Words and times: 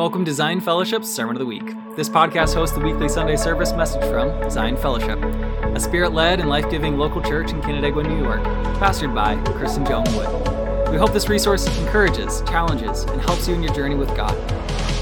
Welcome 0.00 0.24
to 0.24 0.32
Zion 0.32 0.62
Fellowship's 0.62 1.10
Sermon 1.10 1.36
of 1.36 1.40
the 1.40 1.44
Week. 1.44 1.74
This 1.94 2.08
podcast 2.08 2.54
hosts 2.54 2.74
the 2.74 2.80
weekly 2.80 3.06
Sunday 3.06 3.36
service 3.36 3.74
message 3.74 4.02
from 4.04 4.50
Zion 4.50 4.78
Fellowship, 4.78 5.22
a 5.22 5.78
spirit 5.78 6.14
led 6.14 6.40
and 6.40 6.48
life 6.48 6.70
giving 6.70 6.96
local 6.96 7.20
church 7.20 7.50
in 7.50 7.60
Canandaigua, 7.60 8.04
New 8.04 8.22
York, 8.22 8.40
pastored 8.80 9.14
by 9.14 9.36
Chris 9.52 9.76
and 9.76 9.86
Joan 9.86 10.04
Wood. 10.14 10.90
We 10.90 10.96
hope 10.96 11.12
this 11.12 11.28
resource 11.28 11.66
encourages, 11.80 12.40
challenges, 12.48 13.02
and 13.02 13.20
helps 13.20 13.46
you 13.46 13.54
in 13.54 13.62
your 13.62 13.74
journey 13.74 13.94
with 13.94 14.08
God. 14.16 14.32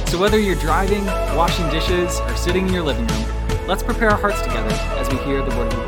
So 0.09 0.19
whether 0.19 0.41
you're 0.41 0.57
driving, 0.57 1.07
washing 1.37 1.71
dishes, 1.71 2.19
or 2.19 2.35
sitting 2.35 2.67
in 2.67 2.75
your 2.75 2.83
living 2.83 3.07
room, 3.07 3.69
let's 3.69 3.85
prepare 3.85 4.11
our 4.11 4.19
hearts 4.19 4.43
together 4.43 4.75
as 4.99 5.09
we 5.11 5.19
hear 5.19 5.49
the 5.49 5.57
Word 5.57 5.73
of 5.73 5.79
the 5.79 5.88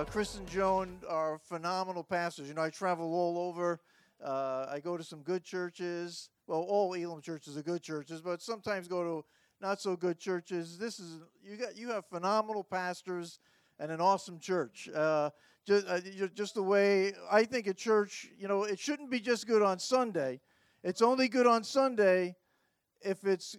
Uh, 0.00 0.04
Chris 0.06 0.38
and 0.38 0.48
Joan 0.48 0.96
are 1.10 1.36
phenomenal 1.36 2.02
pastors. 2.02 2.48
You 2.48 2.54
know, 2.54 2.62
I 2.62 2.70
travel 2.70 3.12
all 3.12 3.36
over. 3.36 3.82
Uh, 4.24 4.64
I 4.70 4.80
go 4.80 4.96
to 4.96 5.04
some 5.04 5.20
good 5.20 5.44
churches. 5.44 6.30
Well, 6.46 6.60
all 6.60 6.94
Elim 6.94 7.20
churches 7.20 7.58
are 7.58 7.62
good 7.62 7.82
churches, 7.82 8.22
but 8.22 8.40
sometimes 8.40 8.88
go 8.88 9.04
to 9.04 9.24
not 9.60 9.78
so 9.78 9.96
good 9.96 10.18
churches. 10.18 10.78
This 10.78 11.00
is 11.00 11.20
you 11.44 11.58
got 11.58 11.76
you 11.76 11.90
have 11.90 12.06
phenomenal 12.06 12.64
pastors 12.64 13.40
and 13.78 13.92
an 13.92 14.00
awesome 14.00 14.38
church. 14.38 14.88
Uh, 14.88 15.28
just, 15.66 15.86
uh, 15.86 16.00
just 16.34 16.54
the 16.54 16.62
way 16.62 17.12
I 17.30 17.44
think 17.44 17.66
a 17.66 17.74
church, 17.74 18.26
you 18.38 18.48
know, 18.48 18.64
it 18.64 18.78
shouldn't 18.78 19.10
be 19.10 19.20
just 19.20 19.46
good 19.46 19.60
on 19.60 19.78
Sunday. 19.78 20.40
It's 20.82 21.02
only 21.02 21.28
good 21.28 21.46
on 21.46 21.62
Sunday 21.62 22.36
if 23.02 23.26
it's 23.26 23.54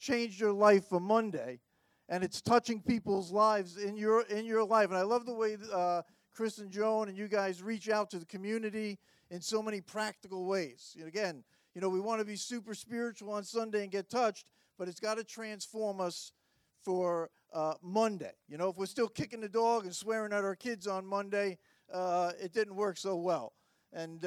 changed 0.00 0.40
your 0.40 0.52
life 0.52 0.86
for 0.86 0.98
Monday 0.98 1.60
and 2.08 2.22
it's 2.22 2.40
touching 2.40 2.80
people's 2.80 3.30
lives 3.30 3.76
in 3.76 3.96
your 3.96 4.22
in 4.22 4.44
your 4.44 4.64
life. 4.64 4.88
And 4.88 4.98
I 4.98 5.02
love 5.02 5.26
the 5.26 5.34
way 5.34 5.56
uh, 5.72 6.02
Chris 6.34 6.58
and 6.58 6.70
Joan 6.70 7.08
and 7.08 7.16
you 7.16 7.28
guys 7.28 7.62
reach 7.62 7.88
out 7.88 8.10
to 8.10 8.18
the 8.18 8.26
community 8.26 8.98
in 9.30 9.40
so 9.40 9.62
many 9.62 9.80
practical 9.80 10.46
ways. 10.46 10.96
And 10.98 11.08
again, 11.08 11.44
you 11.74 11.80
know, 11.80 11.88
we 11.88 12.00
want 12.00 12.20
to 12.20 12.24
be 12.24 12.36
super 12.36 12.74
spiritual 12.74 13.32
on 13.32 13.44
Sunday 13.44 13.82
and 13.82 13.90
get 13.90 14.08
touched, 14.10 14.50
but 14.78 14.88
it's 14.88 15.00
got 15.00 15.16
to 15.16 15.24
transform 15.24 16.00
us 16.00 16.32
for 16.82 17.30
uh, 17.52 17.74
Monday. 17.82 18.32
You 18.48 18.58
know, 18.58 18.68
if 18.68 18.76
we're 18.76 18.86
still 18.86 19.08
kicking 19.08 19.40
the 19.40 19.48
dog 19.48 19.84
and 19.84 19.94
swearing 19.94 20.32
at 20.32 20.44
our 20.44 20.54
kids 20.54 20.86
on 20.86 21.06
Monday, 21.06 21.58
uh, 21.92 22.32
it 22.40 22.52
didn't 22.52 22.76
work 22.76 22.96
so 22.96 23.16
well. 23.16 23.54
And 23.92 24.24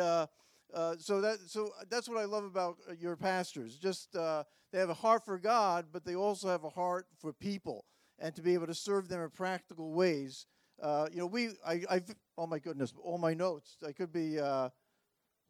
uh, 0.74 0.78
uh, 0.78 0.96
so 1.00 1.22
that 1.22 1.40
so 1.48 1.72
that's 1.90 2.10
what 2.10 2.18
I 2.18 2.26
love 2.26 2.44
about 2.44 2.78
uh, 2.90 2.94
your 3.00 3.16
pastors. 3.16 3.78
Just 3.78 4.16
uh, 4.16 4.44
they 4.72 4.80
have 4.80 4.90
a 4.90 4.94
heart 4.96 5.26
for 5.26 5.38
God, 5.38 5.88
but 5.92 6.06
they 6.06 6.16
also 6.16 6.48
have 6.48 6.64
a 6.64 6.70
heart 6.70 7.08
for 7.20 7.34
people, 7.34 7.86
and 8.20 8.36
to 8.36 8.42
be 8.42 8.54
able 8.54 8.68
to 8.68 8.74
serve 8.74 9.10
them 9.10 9.22
in 9.22 9.30
practical 9.30 9.94
ways. 9.94 10.46
Uh, 10.82 11.08
you 11.12 11.18
know, 11.18 11.26
we 11.26 11.50
I 11.66 11.84
I 11.90 12.02
oh 12.38 12.48
my 12.48 12.60
goodness, 12.60 12.94
all 13.04 13.18
my 13.18 13.34
notes. 13.34 13.78
I 13.86 13.92
could 13.92 14.12
be. 14.12 14.40
Uh, 14.40 14.70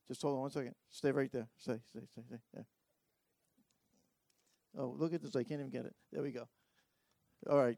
just 0.07 0.21
hold 0.21 0.35
on 0.35 0.41
one 0.41 0.51
second. 0.51 0.73
Stay 0.89 1.11
right 1.11 1.31
there. 1.31 1.49
Stay, 1.57 1.79
stay, 1.85 1.99
stay, 2.09 2.21
stay. 2.27 2.37
Yeah. 2.55 2.61
Oh, 4.77 4.95
look 4.97 5.13
at 5.13 5.21
this. 5.21 5.35
I 5.35 5.43
can't 5.43 5.59
even 5.59 5.69
get 5.69 5.85
it. 5.85 5.93
There 6.13 6.23
we 6.23 6.31
go. 6.31 6.47
All 7.49 7.57
right. 7.57 7.77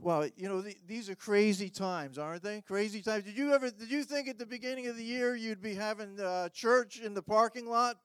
Well, 0.00 0.28
you 0.36 0.48
know, 0.48 0.60
the, 0.60 0.76
these 0.86 1.10
are 1.10 1.16
crazy 1.16 1.70
times, 1.70 2.18
aren't 2.18 2.44
they? 2.44 2.60
Crazy 2.60 3.02
times. 3.02 3.24
Did 3.24 3.36
you 3.36 3.52
ever, 3.52 3.70
did 3.70 3.90
you 3.90 4.04
think 4.04 4.28
at 4.28 4.38
the 4.38 4.46
beginning 4.46 4.86
of 4.86 4.96
the 4.96 5.02
year 5.02 5.34
you'd 5.34 5.60
be 5.60 5.74
having 5.74 6.20
uh, 6.20 6.50
church 6.50 7.00
in 7.00 7.14
the 7.14 7.22
parking 7.22 7.68
lot 7.68 7.96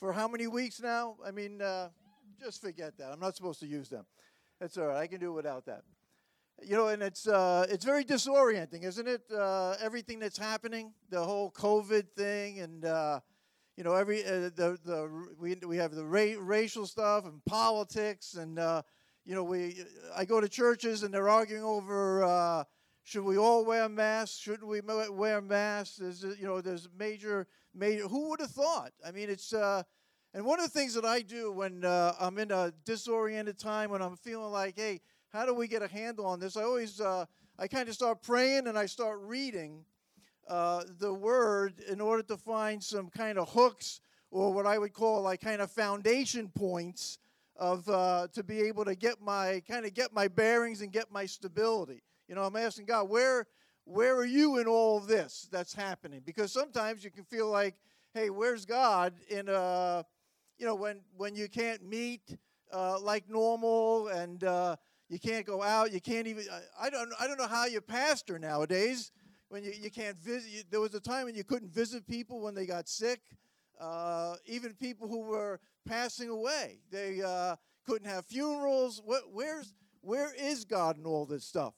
for 0.00 0.12
how 0.12 0.26
many 0.26 0.48
weeks 0.48 0.80
now? 0.80 1.16
I 1.24 1.30
mean, 1.30 1.62
uh, 1.62 1.90
just 2.42 2.60
forget 2.60 2.98
that. 2.98 3.12
I'm 3.12 3.20
not 3.20 3.36
supposed 3.36 3.60
to 3.60 3.66
use 3.66 3.88
them. 3.88 4.04
That's 4.60 4.76
all 4.76 4.86
right. 4.86 4.98
I 4.98 5.06
can 5.06 5.20
do 5.20 5.32
without 5.32 5.66
that. 5.66 5.82
You 6.62 6.76
know, 6.76 6.88
and 6.88 7.02
it's 7.02 7.26
uh, 7.26 7.66
it's 7.68 7.84
very 7.84 8.04
disorienting, 8.04 8.84
isn't 8.84 9.08
it? 9.08 9.22
Uh, 9.32 9.74
everything 9.80 10.18
that's 10.18 10.38
happening, 10.38 10.94
the 11.10 11.22
whole 11.22 11.50
COVID 11.50 12.10
thing, 12.16 12.60
and 12.60 12.84
uh, 12.84 13.20
you 13.76 13.82
know, 13.82 13.94
every 13.94 14.24
uh, 14.24 14.50
the 14.54 14.78
the 14.84 15.28
we 15.38 15.56
we 15.66 15.76
have 15.78 15.94
the 15.94 16.04
ra- 16.04 16.38
racial 16.38 16.86
stuff 16.86 17.24
and 17.24 17.44
politics 17.44 18.34
and 18.34 18.58
uh, 18.58 18.82
you 19.24 19.34
know, 19.34 19.44
we 19.44 19.84
I 20.14 20.24
go 20.24 20.40
to 20.40 20.48
churches 20.48 21.02
and 21.02 21.12
they're 21.12 21.28
arguing 21.28 21.64
over 21.64 22.24
uh, 22.24 22.64
should 23.02 23.24
we 23.24 23.36
all 23.36 23.64
wear 23.64 23.88
masks? 23.88 24.38
Shouldn't 24.38 24.66
we 24.66 24.80
wear 24.80 25.40
masks? 25.40 26.00
Is 26.00 26.22
you 26.22 26.46
know, 26.46 26.60
there's 26.60 26.88
major 26.98 27.46
major. 27.74 28.08
Who 28.08 28.30
would 28.30 28.40
have 28.40 28.50
thought? 28.50 28.92
I 29.06 29.10
mean, 29.10 29.28
it's. 29.30 29.52
Uh, 29.52 29.82
and 30.32 30.44
one 30.44 30.58
of 30.58 30.64
the 30.64 30.76
things 30.76 30.94
that 30.94 31.04
I 31.04 31.20
do 31.20 31.52
when 31.52 31.84
uh, 31.84 32.14
I'm 32.18 32.38
in 32.38 32.50
a 32.50 32.72
disoriented 32.84 33.56
time, 33.56 33.90
when 33.90 34.02
I'm 34.02 34.16
feeling 34.16 34.50
like, 34.50 34.76
hey, 34.76 35.00
how 35.28 35.46
do 35.46 35.54
we 35.54 35.68
get 35.68 35.80
a 35.80 35.86
handle 35.86 36.26
on 36.26 36.40
this? 36.40 36.56
I 36.56 36.64
always, 36.64 37.00
uh, 37.00 37.26
I 37.56 37.68
kind 37.68 37.88
of 37.88 37.94
start 37.94 38.20
praying 38.20 38.66
and 38.66 38.76
I 38.76 38.86
start 38.86 39.20
reading 39.20 39.84
uh, 40.48 40.82
the 40.98 41.14
word 41.14 41.74
in 41.88 42.00
order 42.00 42.24
to 42.24 42.36
find 42.36 42.82
some 42.82 43.10
kind 43.10 43.38
of 43.38 43.48
hooks 43.50 44.00
or 44.32 44.52
what 44.52 44.66
I 44.66 44.76
would 44.76 44.92
call 44.92 45.22
like 45.22 45.40
kind 45.40 45.62
of 45.62 45.70
foundation 45.70 46.48
points 46.48 47.18
of 47.56 47.88
uh, 47.88 48.28
to 48.32 48.42
be 48.42 48.60
able 48.62 48.84
to 48.84 48.94
get 48.94 49.20
my 49.20 49.62
kind 49.68 49.86
of 49.86 49.94
get 49.94 50.12
my 50.12 50.28
bearings 50.28 50.80
and 50.80 50.92
get 50.92 51.12
my 51.12 51.26
stability. 51.26 52.02
You 52.28 52.34
know, 52.34 52.42
I'm 52.42 52.56
asking 52.56 52.86
God, 52.86 53.08
where 53.08 53.46
where 53.84 54.16
are 54.16 54.24
you 54.24 54.58
in 54.58 54.66
all 54.66 55.00
this 55.00 55.48
that's 55.52 55.74
happening? 55.74 56.22
Because 56.24 56.52
sometimes 56.52 57.04
you 57.04 57.10
can 57.10 57.24
feel 57.24 57.50
like, 57.50 57.74
hey, 58.14 58.30
where's 58.30 58.64
God 58.64 59.14
in 59.28 59.48
uh, 59.48 60.02
you 60.58 60.66
know, 60.66 60.74
when 60.74 61.00
when 61.16 61.34
you 61.34 61.48
can't 61.48 61.82
meet 61.84 62.36
uh, 62.72 62.98
like 63.00 63.28
normal 63.28 64.08
and 64.08 64.42
uh, 64.44 64.76
you 65.08 65.18
can't 65.18 65.46
go 65.46 65.62
out, 65.62 65.92
you 65.92 66.00
can't 66.00 66.26
even. 66.26 66.44
I 66.80 66.90
don't 66.90 67.10
I 67.20 67.26
don't 67.26 67.38
know 67.38 67.46
how 67.48 67.66
you 67.66 67.80
pastor 67.80 68.38
nowadays 68.38 69.12
when 69.48 69.64
you, 69.64 69.72
you 69.78 69.90
can't 69.90 70.18
visit. 70.18 70.50
You, 70.50 70.62
There 70.70 70.80
was 70.80 70.94
a 70.94 71.00
time 71.00 71.26
when 71.26 71.34
you 71.34 71.44
couldn't 71.44 71.72
visit 71.72 72.06
people 72.06 72.40
when 72.40 72.54
they 72.54 72.66
got 72.66 72.88
sick. 72.88 73.20
Uh, 73.80 74.36
even 74.46 74.72
people 74.74 75.08
who 75.08 75.20
were 75.20 75.60
passing 75.84 76.28
away. 76.28 76.80
They 76.90 77.22
uh, 77.22 77.56
couldn't 77.86 78.08
have 78.08 78.26
funerals. 78.26 79.02
where's 79.32 79.74
where 80.00 80.34
is 80.34 80.64
God 80.64 80.98
in 80.98 81.06
all 81.06 81.24
this 81.24 81.44
stuff? 81.44 81.74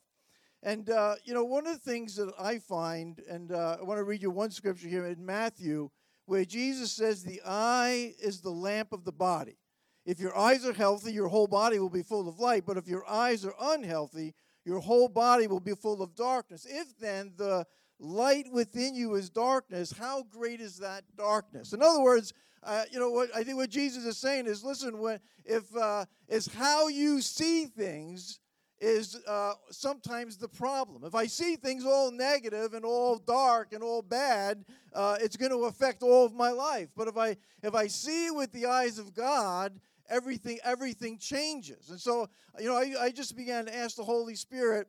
And 0.63 0.91
uh, 0.91 1.17
you 1.25 1.35
know, 1.35 1.45
one 1.45 1.67
of 1.67 1.75
the 1.75 1.91
things 1.91 2.17
that 2.17 2.33
I 2.39 2.59
find, 2.59 3.21
and 3.29 3.53
uh, 3.53 3.79
I 3.81 3.85
want 3.85 3.99
to 3.99 4.05
read 4.05 4.23
you 4.23 4.31
one 4.31 4.51
scripture 4.51 4.89
here 4.89 5.07
in 5.07 5.25
Matthew, 5.25 5.91
where 6.25 6.45
Jesus 6.45 6.93
says, 6.93 7.23
"The 7.23 7.41
eye 7.47 8.15
is 8.21 8.41
the 8.41 8.51
lamp 8.51 8.93
of 8.93 9.05
the 9.05 9.13
body. 9.13 9.59
If 10.05 10.21
your 10.21 10.37
eyes 10.37 10.65
are 10.65 10.73
healthy, 10.73 11.13
your 11.13 11.29
whole 11.29 11.49
body 11.49 11.79
will 11.79 11.91
be 11.91 12.03
full 12.03 12.29
of 12.29 12.39
light. 12.39 12.65
But 12.65 12.77
if 12.77 12.87
your 12.87 13.09
eyes 13.09 13.45
are 13.45 13.55
unhealthy, 13.61 14.35
your 14.65 14.81
whole 14.81 15.09
body 15.09 15.47
will 15.47 15.61
be 15.61 15.75
full 15.75 16.03
of 16.03 16.15
darkness. 16.15 16.67
If 16.69 16.99
then 16.99 17.33
the 17.37 17.67
light 17.99 18.47
within 18.53 18.95
you 18.95 19.15
is 19.15 19.31
darkness, 19.31 19.93
how 19.93 20.25
great 20.25 20.61
is 20.61 20.79
that 20.79 21.05
darkness? 21.17 21.73
In 21.73 21.83
other 21.83 22.03
words, 22.03 22.33
uh, 22.63 22.85
you 22.91 22.99
know 22.99 23.11
what 23.11 23.31
I 23.35 23.45
think 23.45 23.57
what 23.57 23.71
Jesus 23.71 24.05
is 24.05 24.19
saying 24.19 24.47
is, 24.47 24.65
listen, 24.65 24.99
when 24.99 25.21
if 25.45 25.75
uh, 25.77 26.05
is 26.29 26.53
how 26.53 26.89
you 26.89 27.21
see 27.21 27.67
things 27.67 28.41
is 28.81 29.19
uh, 29.27 29.55
sometimes 29.71 30.37
the 30.37 30.49
problem. 30.49 31.05
If 31.05 31.15
I 31.15 31.27
see 31.27 31.57
things 31.57 31.85
all 31.87 32.11
negative 32.11 32.75
and 32.75 32.85
all 32.85 33.17
dark 33.19 33.73
and 33.73 33.83
all 33.83 34.03
bad, 34.03 34.65
uh, 34.95 35.17
it's 35.21 35.37
going 35.37 35.53
to 35.53 35.65
affect 35.65 36.03
all 36.03 36.27
of 36.27 36.35
my 36.35 36.51
life. 36.51 36.89
But 36.97 37.09
if 37.09 37.17
I 37.17 37.37
if 37.63 37.75
I 37.75 37.87
see 37.87 38.31
with 38.31 38.53
the 38.53 38.67
eyes 38.67 38.99
of 38.99 39.15
God, 39.15 39.81
everything 40.11 40.59
everything 40.65 41.19
changes. 41.19 41.91
And 41.91 42.01
so, 42.01 42.29
you 42.59 42.69
know, 42.69 42.77
I, 42.77 42.95
I 43.01 43.11
just 43.11 43.37
began 43.37 43.67
to 43.67 43.77
ask 43.77 43.97
the 43.97 44.05
Holy 44.05 44.35
Spirit, 44.35 44.89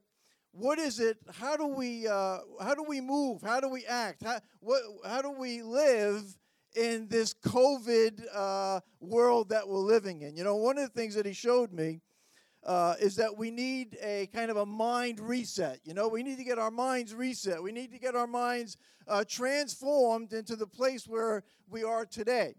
what 0.57 0.79
is 0.79 0.99
it? 0.99 1.17
How 1.31 1.55
do 1.55 1.67
we 1.67 2.07
uh, 2.07 2.39
how 2.61 2.73
do 2.73 2.83
we 2.87 2.99
move? 2.99 3.41
How 3.41 3.59
do 3.59 3.69
we 3.69 3.85
act? 3.85 4.23
How 4.23 4.39
what 4.59 4.81
how 5.05 5.21
do 5.21 5.31
we 5.31 5.61
live? 5.61 6.23
in 6.75 7.07
this 7.07 7.33
COVID 7.33 8.23
uh, 8.31 8.79
world 8.99 9.49
that 9.49 9.67
we're 9.67 9.79
living 9.79 10.21
in. 10.21 10.35
You 10.35 10.43
know, 10.43 10.57
one 10.57 10.77
of 10.77 10.83
the 10.83 10.99
things 10.99 11.15
that 11.15 11.25
he 11.25 11.33
showed 11.33 11.73
me 11.73 12.01
uh, 12.63 12.95
is 12.99 13.15
that 13.15 13.35
we 13.35 13.49
need 13.49 13.97
a 14.03 14.27
kind 14.27 14.51
of 14.51 14.57
a 14.57 14.65
mind 14.65 15.19
reset. 15.19 15.79
You 15.85 15.95
know, 15.95 16.07
we 16.07 16.21
need 16.21 16.37
to 16.37 16.43
get 16.43 16.59
our 16.59 16.69
minds 16.69 17.15
reset. 17.15 17.63
We 17.63 17.71
need 17.71 17.91
to 17.93 17.99
get 17.99 18.15
our 18.15 18.27
minds 18.27 18.77
uh, 19.07 19.23
transformed 19.27 20.33
into 20.33 20.55
the 20.55 20.67
place 20.67 21.07
where 21.07 21.43
we 21.67 21.83
are 21.83 22.05
today. 22.05 22.53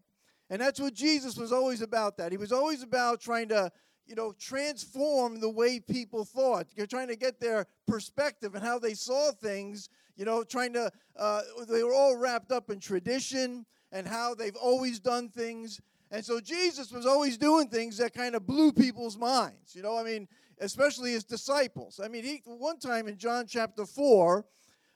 And 0.50 0.60
that's 0.60 0.80
what 0.80 0.94
Jesus 0.94 1.36
was 1.36 1.52
always 1.52 1.82
about 1.82 2.16
that. 2.16 2.32
He 2.32 2.38
was 2.38 2.52
always 2.52 2.82
about 2.82 3.20
trying 3.20 3.48
to, 3.50 3.70
you 4.08 4.14
know, 4.14 4.32
transform 4.40 5.38
the 5.38 5.50
way 5.50 5.78
people 5.78 6.24
thought. 6.24 6.66
You're 6.74 6.86
trying 6.86 7.08
to 7.08 7.16
get 7.16 7.40
their 7.40 7.66
perspective 7.86 8.54
and 8.54 8.64
how 8.64 8.78
they 8.78 8.94
saw 8.94 9.30
things, 9.32 9.90
you 10.16 10.24
know, 10.24 10.42
trying 10.42 10.72
to, 10.72 10.90
uh, 11.16 11.42
they 11.68 11.84
were 11.84 11.92
all 11.92 12.16
wrapped 12.16 12.50
up 12.50 12.70
in 12.70 12.80
tradition 12.80 13.66
and 13.92 14.06
how 14.06 14.34
they've 14.34 14.56
always 14.56 14.98
done 14.98 15.28
things. 15.28 15.80
And 16.10 16.24
so 16.24 16.40
Jesus 16.40 16.90
was 16.90 17.04
always 17.04 17.36
doing 17.36 17.68
things 17.68 17.98
that 17.98 18.14
kind 18.14 18.34
of 18.34 18.46
blew 18.46 18.72
people's 18.72 19.18
minds. 19.18 19.74
You 19.74 19.82
know, 19.82 19.98
I 19.98 20.02
mean, 20.02 20.26
especially 20.58 21.12
his 21.12 21.24
disciples. 21.24 22.00
I 22.02 22.08
mean, 22.08 22.24
he 22.24 22.42
one 22.46 22.78
time 22.78 23.08
in 23.08 23.18
John 23.18 23.46
chapter 23.46 23.84
4, 23.84 24.44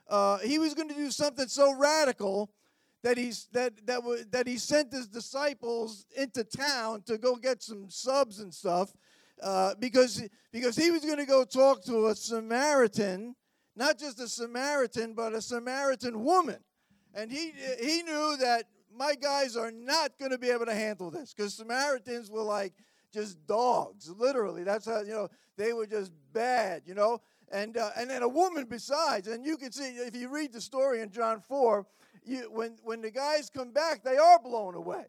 uh, 0.09 0.39
he 0.39 0.59
was 0.59 0.73
going 0.73 0.89
to 0.89 0.95
do 0.95 1.11
something 1.11 1.49
so 1.49 1.75
radical 1.75 2.51
that 3.03 3.19
he's 3.19 3.49
that 3.53 3.87
that 3.87 4.03
that 4.31 4.47
he 4.47 4.59
sent 4.59 4.93
his 4.93 5.09
disciples 5.09 6.07
into 6.17 6.45
town 6.45 7.03
to 7.03 7.19
go 7.19 7.37
get 7.37 7.63
some 7.63 7.91
subs 7.91 8.41
and 8.41 8.53
stuff 8.53 8.93
uh, 9.43 9.75
because 9.79 10.23
because 10.53 10.77
he 10.77 10.91
was 10.91 11.05
going 11.05 11.19
to 11.19 11.27
go 11.27 11.45
talk 11.45 11.83
to 11.85 12.07
a 12.07 12.15
Samaritan 12.15 13.35
not 13.75 13.99
just 13.99 14.21
a 14.21 14.29
Samaritan, 14.29 15.15
but 15.15 15.35
a 15.35 15.41
Samaritan 15.41 16.25
woman. 16.25 16.59
And 17.15 17.31
he, 17.31 17.53
he 17.81 18.03
knew 18.03 18.37
that 18.39 18.65
my 18.95 19.15
guys 19.15 19.57
are 19.57 19.71
not 19.71 20.19
going 20.19 20.31
to 20.31 20.39
be 20.39 20.51
able 20.51 20.67
to 20.67 20.75
handle 20.75 21.11
this 21.11 21.33
because 21.33 21.55
Samaritans 21.55 22.31
were 22.31 22.43
like 22.43 22.75
just 23.13 23.45
dogs, 23.47 24.11
literally. 24.11 24.65
That's 24.65 24.87
how, 24.87 25.03
you 25.03 25.13
know, 25.13 25.29
they 25.57 25.73
were 25.73 25.87
just 25.87 26.13
bad, 26.33 26.83
you 26.87 26.95
know. 26.95 27.21
And, 27.51 27.77
uh, 27.77 27.91
and 27.97 28.09
then 28.09 28.23
a 28.23 28.29
woman 28.29 28.65
besides. 28.65 29.29
And 29.29 29.45
you 29.45 29.57
can 29.59 29.73
see, 29.73 29.85
if 29.85 30.17
you 30.17 30.29
read 30.29 30.53
the 30.53 30.61
story 30.61 31.01
in 31.01 31.11
John 31.11 31.41
4, 31.41 31.87
you, 32.25 32.51
when, 32.51 32.77
when 32.83 33.01
the 33.01 33.11
guys 33.11 33.51
come 33.51 33.73
back, 33.73 34.03
they 34.03 34.17
are 34.17 34.39
blown 34.39 34.75
away. 34.75 35.05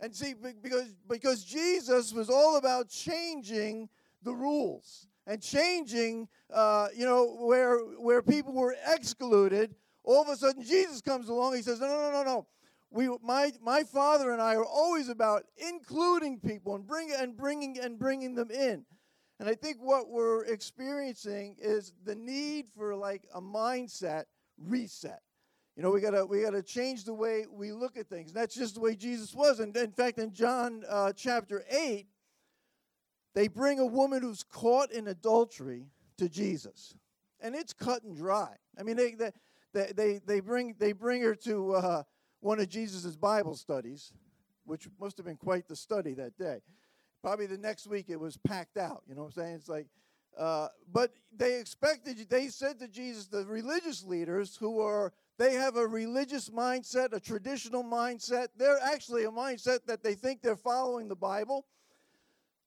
And 0.00 0.14
see, 0.14 0.34
because, 0.34 0.94
because 1.08 1.44
Jesus 1.44 2.12
was 2.12 2.28
all 2.28 2.56
about 2.56 2.88
changing 2.88 3.88
the 4.22 4.32
rules 4.32 5.06
and 5.26 5.40
changing, 5.40 6.28
uh, 6.52 6.88
you 6.94 7.04
know, 7.04 7.36
where, 7.40 7.78
where 7.78 8.22
people 8.22 8.52
were 8.52 8.76
excluded. 8.88 9.74
All 10.02 10.22
of 10.22 10.28
a 10.28 10.36
sudden, 10.36 10.62
Jesus 10.62 11.00
comes 11.00 11.28
along. 11.28 11.56
He 11.56 11.62
says, 11.62 11.80
No, 11.80 11.86
no, 11.86 12.10
no, 12.10 12.22
no. 12.22 12.46
We, 12.90 13.08
my, 13.22 13.52
my 13.60 13.82
father 13.82 14.30
and 14.30 14.40
I 14.40 14.54
are 14.54 14.64
always 14.64 15.08
about 15.08 15.44
including 15.56 16.38
people 16.38 16.76
and, 16.76 16.86
bring, 16.86 17.10
and, 17.16 17.36
bringing, 17.36 17.78
and 17.80 17.98
bringing 17.98 18.34
them 18.34 18.50
in. 18.50 18.84
And 19.40 19.48
I 19.48 19.54
think 19.54 19.78
what 19.80 20.08
we're 20.08 20.44
experiencing 20.44 21.56
is 21.58 21.92
the 22.04 22.14
need 22.14 22.68
for 22.68 22.94
like 22.94 23.26
a 23.34 23.40
mindset 23.40 24.24
reset. 24.58 25.20
You 25.76 25.82
know, 25.82 25.90
we 25.90 26.00
gotta 26.00 26.24
we 26.24 26.42
gotta 26.42 26.62
change 26.62 27.04
the 27.04 27.14
way 27.14 27.46
we 27.50 27.72
look 27.72 27.96
at 27.96 28.08
things. 28.08 28.30
And 28.30 28.36
that's 28.36 28.54
just 28.54 28.74
the 28.74 28.80
way 28.80 28.94
Jesus 28.94 29.34
was. 29.34 29.58
And 29.58 29.76
in 29.76 29.90
fact, 29.90 30.18
in 30.18 30.32
John 30.32 30.84
uh, 30.88 31.12
chapter 31.12 31.64
eight, 31.68 32.06
they 33.34 33.48
bring 33.48 33.80
a 33.80 33.86
woman 33.86 34.22
who's 34.22 34.44
caught 34.44 34.92
in 34.92 35.08
adultery 35.08 35.86
to 36.18 36.28
Jesus, 36.28 36.94
and 37.40 37.56
it's 37.56 37.72
cut 37.72 38.04
and 38.04 38.16
dry. 38.16 38.54
I 38.78 38.84
mean, 38.84 38.96
they 38.96 39.16
they 39.72 39.92
they, 39.92 40.20
they 40.24 40.40
bring 40.40 40.76
they 40.78 40.92
bring 40.92 41.22
her 41.22 41.34
to 41.36 41.72
uh, 41.74 42.02
one 42.40 42.60
of 42.60 42.68
Jesus's 42.68 43.16
Bible 43.16 43.56
studies, 43.56 44.12
which 44.64 44.88
must 45.00 45.16
have 45.16 45.26
been 45.26 45.36
quite 45.36 45.66
the 45.66 45.74
study 45.74 46.14
that 46.14 46.38
day. 46.38 46.60
Probably 47.20 47.46
the 47.46 47.58
next 47.58 47.88
week 47.88 48.06
it 48.08 48.20
was 48.20 48.36
packed 48.36 48.76
out. 48.76 49.02
You 49.08 49.14
know 49.14 49.22
what 49.22 49.36
I'm 49.36 49.42
saying? 49.42 49.54
It's 49.54 49.68
like, 49.68 49.86
uh, 50.38 50.68
but 50.92 51.12
they 51.36 51.58
expected. 51.58 52.18
They 52.28 52.48
said 52.48 52.78
to 52.80 52.88
Jesus, 52.88 53.26
the 53.26 53.44
religious 53.44 54.04
leaders 54.04 54.56
who 54.56 54.80
are 54.80 55.12
they 55.36 55.54
have 55.54 55.76
a 55.76 55.86
religious 55.86 56.48
mindset, 56.48 57.12
a 57.12 57.18
traditional 57.18 57.82
mindset. 57.82 58.48
They're 58.56 58.78
actually 58.80 59.24
a 59.24 59.30
mindset 59.30 59.80
that 59.86 60.02
they 60.02 60.14
think 60.14 60.42
they're 60.42 60.54
following 60.56 61.08
the 61.08 61.16
Bible. 61.16 61.66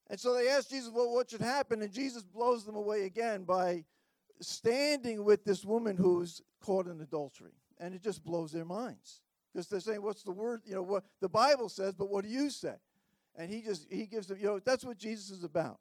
And 0.10 0.20
so 0.20 0.34
they 0.34 0.50
ask 0.50 0.70
Jesus, 0.70 0.92
well, 0.94 1.14
what 1.14 1.30
should 1.30 1.42
happen? 1.42 1.82
And 1.82 1.92
Jesus 1.92 2.24
blows 2.24 2.66
them 2.66 2.76
away 2.76 3.04
again 3.04 3.44
by 3.44 3.86
standing 4.42 5.24
with 5.24 5.46
this 5.46 5.64
woman 5.64 5.96
who's 5.96 6.42
caught 6.62 6.88
in 6.88 7.00
adultery. 7.02 7.54
And 7.80 7.94
it 7.94 8.04
just 8.04 8.24
blows 8.24 8.52
their 8.52 8.66
minds. 8.66 9.22
Because 9.54 9.68
they're 9.68 9.80
saying, 9.80 10.02
what's 10.02 10.24
the 10.24 10.32
word? 10.32 10.62
You 10.66 10.76
know, 10.76 10.84
what 10.84 11.06
the 11.22 11.30
Bible 11.30 11.70
says, 11.70 11.94
but 11.94 12.10
what 12.10 12.26
do 12.26 12.30
you 12.30 12.50
say? 12.50 12.76
And 13.38 13.50
he 13.50 13.62
just, 13.62 13.88
he 13.90 14.08
gives 14.08 14.28
them, 14.28 14.38
you 14.40 14.46
know, 14.46 14.60
that's 14.60 14.84
what 14.84 14.98
Jesus 14.98 15.30
is 15.30 15.44
about. 15.44 15.80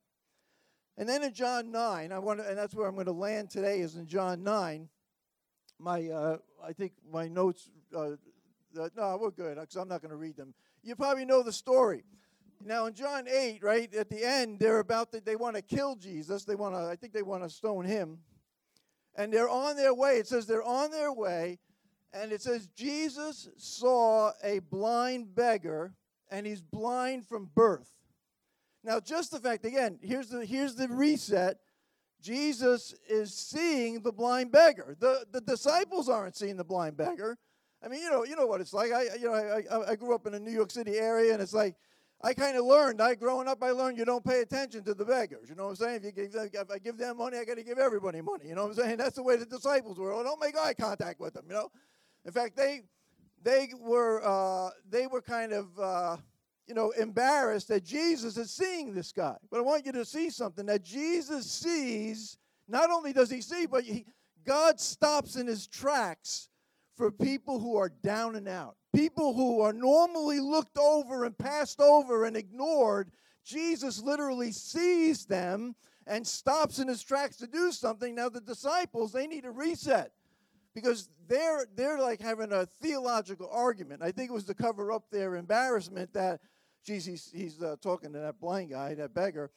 And 0.99 1.09
then 1.09 1.23
in 1.23 1.35
John 1.35 1.71
9, 1.71 2.13
I 2.13 2.19
want 2.19 2.41
to, 2.41 2.49
and 2.49 2.57
that's 2.57 2.75
where 2.75 2.87
I'm 2.87 2.95
going 2.95 3.07
to 3.07 3.13
land 3.13 3.51
today, 3.51 3.81
is 3.81 3.97
in 3.97 4.07
John 4.07 4.43
9 4.43 4.89
my 5.79 6.09
uh, 6.09 6.39
I 6.65 6.73
think 6.73 6.93
my 7.13 7.29
notes. 7.29 7.71
Uh, 7.95 8.13
uh, 8.79 8.89
no, 8.97 9.19
we're 9.21 9.31
good 9.31 9.57
because 9.59 9.77
I'm 9.77 9.89
not 9.89 10.03
going 10.03 10.11
to 10.11 10.17
read 10.17 10.37
them. 10.37 10.53
You 10.83 10.97
probably 10.97 11.25
know 11.25 11.43
the 11.43 11.53
story. 11.53 12.05
Now 12.65 12.87
in 12.87 12.95
John 12.95 13.27
8, 13.29 13.63
right 13.63 13.95
at 13.95 14.11
the 14.11 14.25
end, 14.25 14.59
they're 14.59 14.81
about 14.81 15.13
to, 15.13 15.21
they 15.21 15.37
want 15.37 15.57
to 15.57 15.63
kill 15.63 15.95
Jesus. 15.95 16.45
They 16.45 16.55
want 16.55 16.75
to. 16.75 16.81
I 16.81 16.97
think 16.97 17.13
they 17.13 17.23
want 17.23 17.43
to 17.43 17.51
stone 17.51 17.85
him. 17.85 18.19
And 19.15 19.33
they're 19.33 19.49
on 19.49 19.77
their 19.77 19.95
way. 19.95 20.17
It 20.19 20.27
says 20.27 20.47
they're 20.47 20.63
on 20.63 20.91
their 20.91 21.13
way, 21.13 21.59
and 22.13 22.33
it 22.33 22.43
says 22.43 22.69
Jesus 22.77 23.49
saw 23.57 24.33
a 24.43 24.59
blind 24.59 25.35
beggar, 25.35 25.95
and 26.31 26.47
he's 26.47 26.61
blind 26.61 27.27
from 27.27 27.51
birth. 27.55 27.91
Now, 28.87 29.01
just 29.01 29.33
the 29.33 29.41
fact 29.41 29.65
again, 29.65 29.99
here's 30.01 30.29
the 30.29 30.47
here's 30.47 30.77
the 30.77 30.87
reset. 30.87 31.59
Jesus 32.23 32.95
is 33.09 33.35
seeing 33.35 34.01
the 34.01 34.13
blind 34.13 34.53
beggar. 34.53 34.97
The, 34.99 35.27
the 35.33 35.41
disciples 35.41 36.09
aren't 36.09 36.37
seeing 36.37 36.57
the 36.57 36.65
blind 36.65 36.97
beggar. 36.97 37.37
I 37.85 37.89
mean, 37.89 38.01
you 38.01 38.11
know, 38.11 38.25
you 38.25 38.37
know 38.37 38.47
what 38.47 38.61
it's 38.61 38.73
like. 38.73 38.93
I, 38.93 39.17
you 39.19 39.27
know, 39.27 39.35
I, 39.35 39.91
I 39.91 39.97
grew 39.97 40.15
up 40.15 40.27
in 40.27 40.35
a 40.35 40.41
New 40.41 40.53
York 40.53 40.71
City 40.71 40.97
area, 40.99 41.33
and 41.33 41.43
it's 41.43 41.53
like 41.53 41.75
I 42.23 42.33
kind 42.33 42.57
of 42.57 42.65
learned. 42.65 43.03
I 43.03 43.17
growing 43.17 43.49
up, 43.49 43.61
I 43.61 43.71
learned 43.71 43.99
you 43.99 44.05
don't 44.05 44.25
pay 44.25 44.41
attention 44.41 44.85
to 44.85 44.95
the 44.95 45.05
beggars. 45.05 45.49
You 45.49 45.57
know 45.57 45.65
what 45.65 45.71
I'm 45.71 45.77
saying? 45.77 45.97
If 45.97 46.05
you 46.05 46.13
give, 46.13 46.51
if 46.53 46.71
I 46.71 46.79
give 46.79 46.97
them 46.97 47.19
money, 47.19 47.39
I 47.39 47.45
got 47.45 47.57
to 47.57 47.65
give 47.65 47.79
everybody 47.79 48.21
money. 48.21 48.49
You 48.49 48.55
know 48.55 48.63
what 48.67 48.79
I'm 48.79 48.85
saying? 48.85 48.99
That's 48.99 49.17
the 49.17 49.25
way 49.25 49.35
the 49.37 49.47
disciples 49.47 49.99
were. 49.99 50.13
Oh, 50.13 50.23
don't 50.23 50.41
make 50.41 50.57
eye 50.57 50.75
contact 50.75 51.21
with 51.21 51.35
them. 51.35 51.45
You 51.49 51.55
know. 51.55 51.71
In 52.25 52.31
fact, 52.31 52.57
they 52.57 52.83
they 53.43 53.69
were 53.81 54.23
uh, 54.25 54.71
they 54.89 55.09
were 55.09 55.23
kind 55.23 55.53
of. 55.53 55.77
Uh, 55.77 56.17
you 56.67 56.75
know, 56.75 56.91
embarrassed 56.91 57.69
that 57.69 57.85
Jesus 57.85 58.37
is 58.37 58.51
seeing 58.51 58.93
this 58.93 59.13
guy. 59.13 59.37
But 59.51 59.59
I 59.59 59.63
want 59.63 59.87
you 59.87 59.93
to 59.93 60.05
see 60.05 60.31
something 60.31 60.67
that 60.67 60.83
Jesus 60.83 61.51
sees. 61.51 62.39
Not 62.69 62.91
only 62.91 63.13
does 63.13 63.31
he 63.31 63.41
see, 63.41 63.67
but 63.67 63.85
he, 63.85 64.05
God 64.45 64.81
stops 64.81 65.37
in 65.37 65.47
his 65.47 65.67
tracks 65.67 66.49
for 66.97 67.11
people 67.11 67.61
who 67.61 67.77
are 67.77 67.91
down 68.03 68.37
and 68.37 68.49
out, 68.49 68.77
people 68.95 69.35
who 69.35 69.61
are 69.61 69.73
normally 69.73 70.41
looked 70.41 70.79
over 70.79 71.25
and 71.25 71.37
passed 71.37 71.81
over 71.81 72.25
and 72.25 72.37
ignored. 72.37 73.11
Jesus 73.45 74.03
literally 74.03 74.51
sees 74.51 75.27
them 75.27 75.77
and 76.07 76.27
stops 76.27 76.79
in 76.79 76.89
his 76.89 77.03
tracks 77.03 77.37
to 77.37 77.47
do 77.47 77.71
something. 77.71 78.15
Now, 78.15 78.29
the 78.29 78.41
disciples, 78.41 79.13
they 79.13 79.27
need 79.27 79.45
a 79.45 79.51
reset 79.51 80.13
because 80.75 81.09
they're 81.29 81.67
they're 81.75 81.99
like 81.99 82.21
having 82.21 82.53
a 82.53 82.67
theological 82.67 83.49
argument. 83.53 84.03
I 84.03 84.13
think 84.13 84.31
it 84.31 84.35
was 84.35 84.45
to 84.45 84.55
cover 84.55 84.93
up 84.93 85.11
their 85.11 85.37
embarrassment 85.37 86.13
that 86.15 86.41
he's, 86.87 87.31
he's 87.35 87.63
uh, 87.63 87.77
talking 87.83 88.13
to 88.13 88.19
that 88.19 88.41
blind 88.41 88.71
guy, 88.71 88.95
that 88.95 89.15
beggar. 89.15 89.51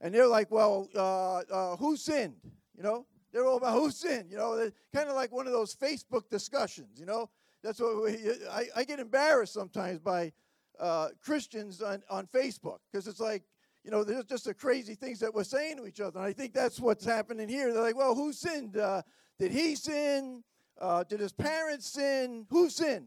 And 0.00 0.14
they're 0.14 0.26
like, 0.26 0.50
well, 0.50 0.88
uh, 0.94 1.38
uh, 1.38 1.76
who 1.76 1.96
sinned? 1.96 2.36
You 2.76 2.82
know, 2.82 3.06
they're 3.32 3.46
all 3.46 3.56
about 3.56 3.74
who 3.74 3.90
sinned. 3.90 4.30
You 4.30 4.36
know, 4.36 4.70
kind 4.94 5.08
of 5.08 5.14
like 5.14 5.32
one 5.32 5.46
of 5.46 5.52
those 5.52 5.74
Facebook 5.74 6.28
discussions. 6.30 6.98
You 6.98 7.06
know, 7.06 7.30
that's 7.62 7.80
what 7.80 8.02
we, 8.02 8.16
I, 8.50 8.66
I 8.76 8.84
get 8.84 9.00
embarrassed 9.00 9.54
sometimes 9.54 9.98
by 9.98 10.32
uh, 10.78 11.08
Christians 11.22 11.80
on, 11.80 12.02
on 12.10 12.26
Facebook 12.26 12.78
because 12.90 13.06
it's 13.06 13.20
like, 13.20 13.42
you 13.82 13.90
know, 13.90 14.04
there's 14.04 14.24
just 14.24 14.44
the 14.44 14.54
crazy 14.54 14.94
things 14.94 15.20
that 15.20 15.32
we're 15.32 15.44
saying 15.44 15.76
to 15.78 15.86
each 15.86 16.00
other. 16.00 16.18
And 16.18 16.26
I 16.26 16.32
think 16.32 16.52
that's 16.52 16.80
what's 16.80 17.04
happening 17.04 17.48
here. 17.48 17.72
They're 17.72 17.82
like, 17.82 17.96
well, 17.96 18.14
who 18.14 18.32
sinned? 18.32 18.76
Uh, 18.76 19.02
did 19.38 19.52
he 19.52 19.76
sin? 19.76 20.42
Uh, 20.78 21.04
did 21.04 21.20
his 21.20 21.32
parents 21.32 21.88
sin? 21.88 22.46
Who 22.50 22.68
sinned? 22.68 23.06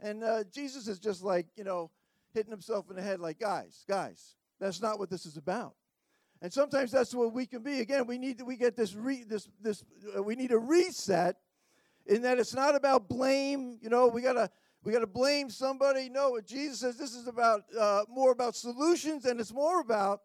And 0.00 0.22
Jesus 0.52 0.86
is 0.86 1.00
just 1.00 1.24
like, 1.24 1.46
you 1.56 1.64
know, 1.64 1.90
hitting 2.38 2.52
himself 2.52 2.88
in 2.88 2.96
the 2.96 3.02
head 3.02 3.18
like, 3.18 3.40
guys, 3.40 3.84
guys, 3.88 4.36
that's 4.60 4.80
not 4.80 4.98
what 4.98 5.10
this 5.10 5.26
is 5.26 5.36
about. 5.36 5.74
And 6.40 6.52
sometimes 6.52 6.92
that's 6.92 7.12
what 7.12 7.32
we 7.32 7.46
can 7.46 7.62
be. 7.62 7.80
Again, 7.80 8.06
we 8.06 8.16
need 8.16 8.38
to, 8.38 8.44
we 8.44 8.56
get 8.56 8.76
this 8.76 8.94
re, 8.94 9.24
this 9.24 9.48
this 9.60 9.84
uh, 10.16 10.22
we 10.22 10.36
need 10.36 10.52
a 10.52 10.58
reset 10.58 11.36
in 12.06 12.22
that 12.22 12.38
it's 12.38 12.54
not 12.54 12.76
about 12.76 13.08
blame. 13.08 13.78
You 13.82 13.90
know, 13.90 14.06
we 14.06 14.22
gotta 14.22 14.48
we 14.84 14.92
gotta 14.92 15.08
blame 15.08 15.50
somebody. 15.50 16.08
No, 16.08 16.38
Jesus 16.40 16.78
says 16.78 16.96
this 16.96 17.12
is 17.12 17.26
about 17.26 17.62
uh, 17.76 18.04
more 18.08 18.30
about 18.30 18.54
solutions, 18.54 19.24
and 19.24 19.40
it's 19.40 19.52
more 19.52 19.80
about 19.80 20.20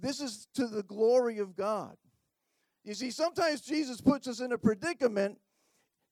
this 0.00 0.20
is 0.20 0.48
to 0.54 0.66
the 0.66 0.82
glory 0.82 1.38
of 1.38 1.54
God. 1.54 1.96
You 2.82 2.94
see, 2.94 3.12
sometimes 3.12 3.60
Jesus 3.60 4.00
puts 4.00 4.26
us 4.26 4.40
in 4.40 4.50
a 4.50 4.58
predicament, 4.58 5.38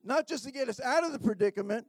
not 0.04 0.28
just 0.28 0.44
to 0.44 0.52
get 0.52 0.68
us 0.68 0.80
out 0.80 1.02
of 1.02 1.10
the 1.10 1.18
predicament, 1.18 1.86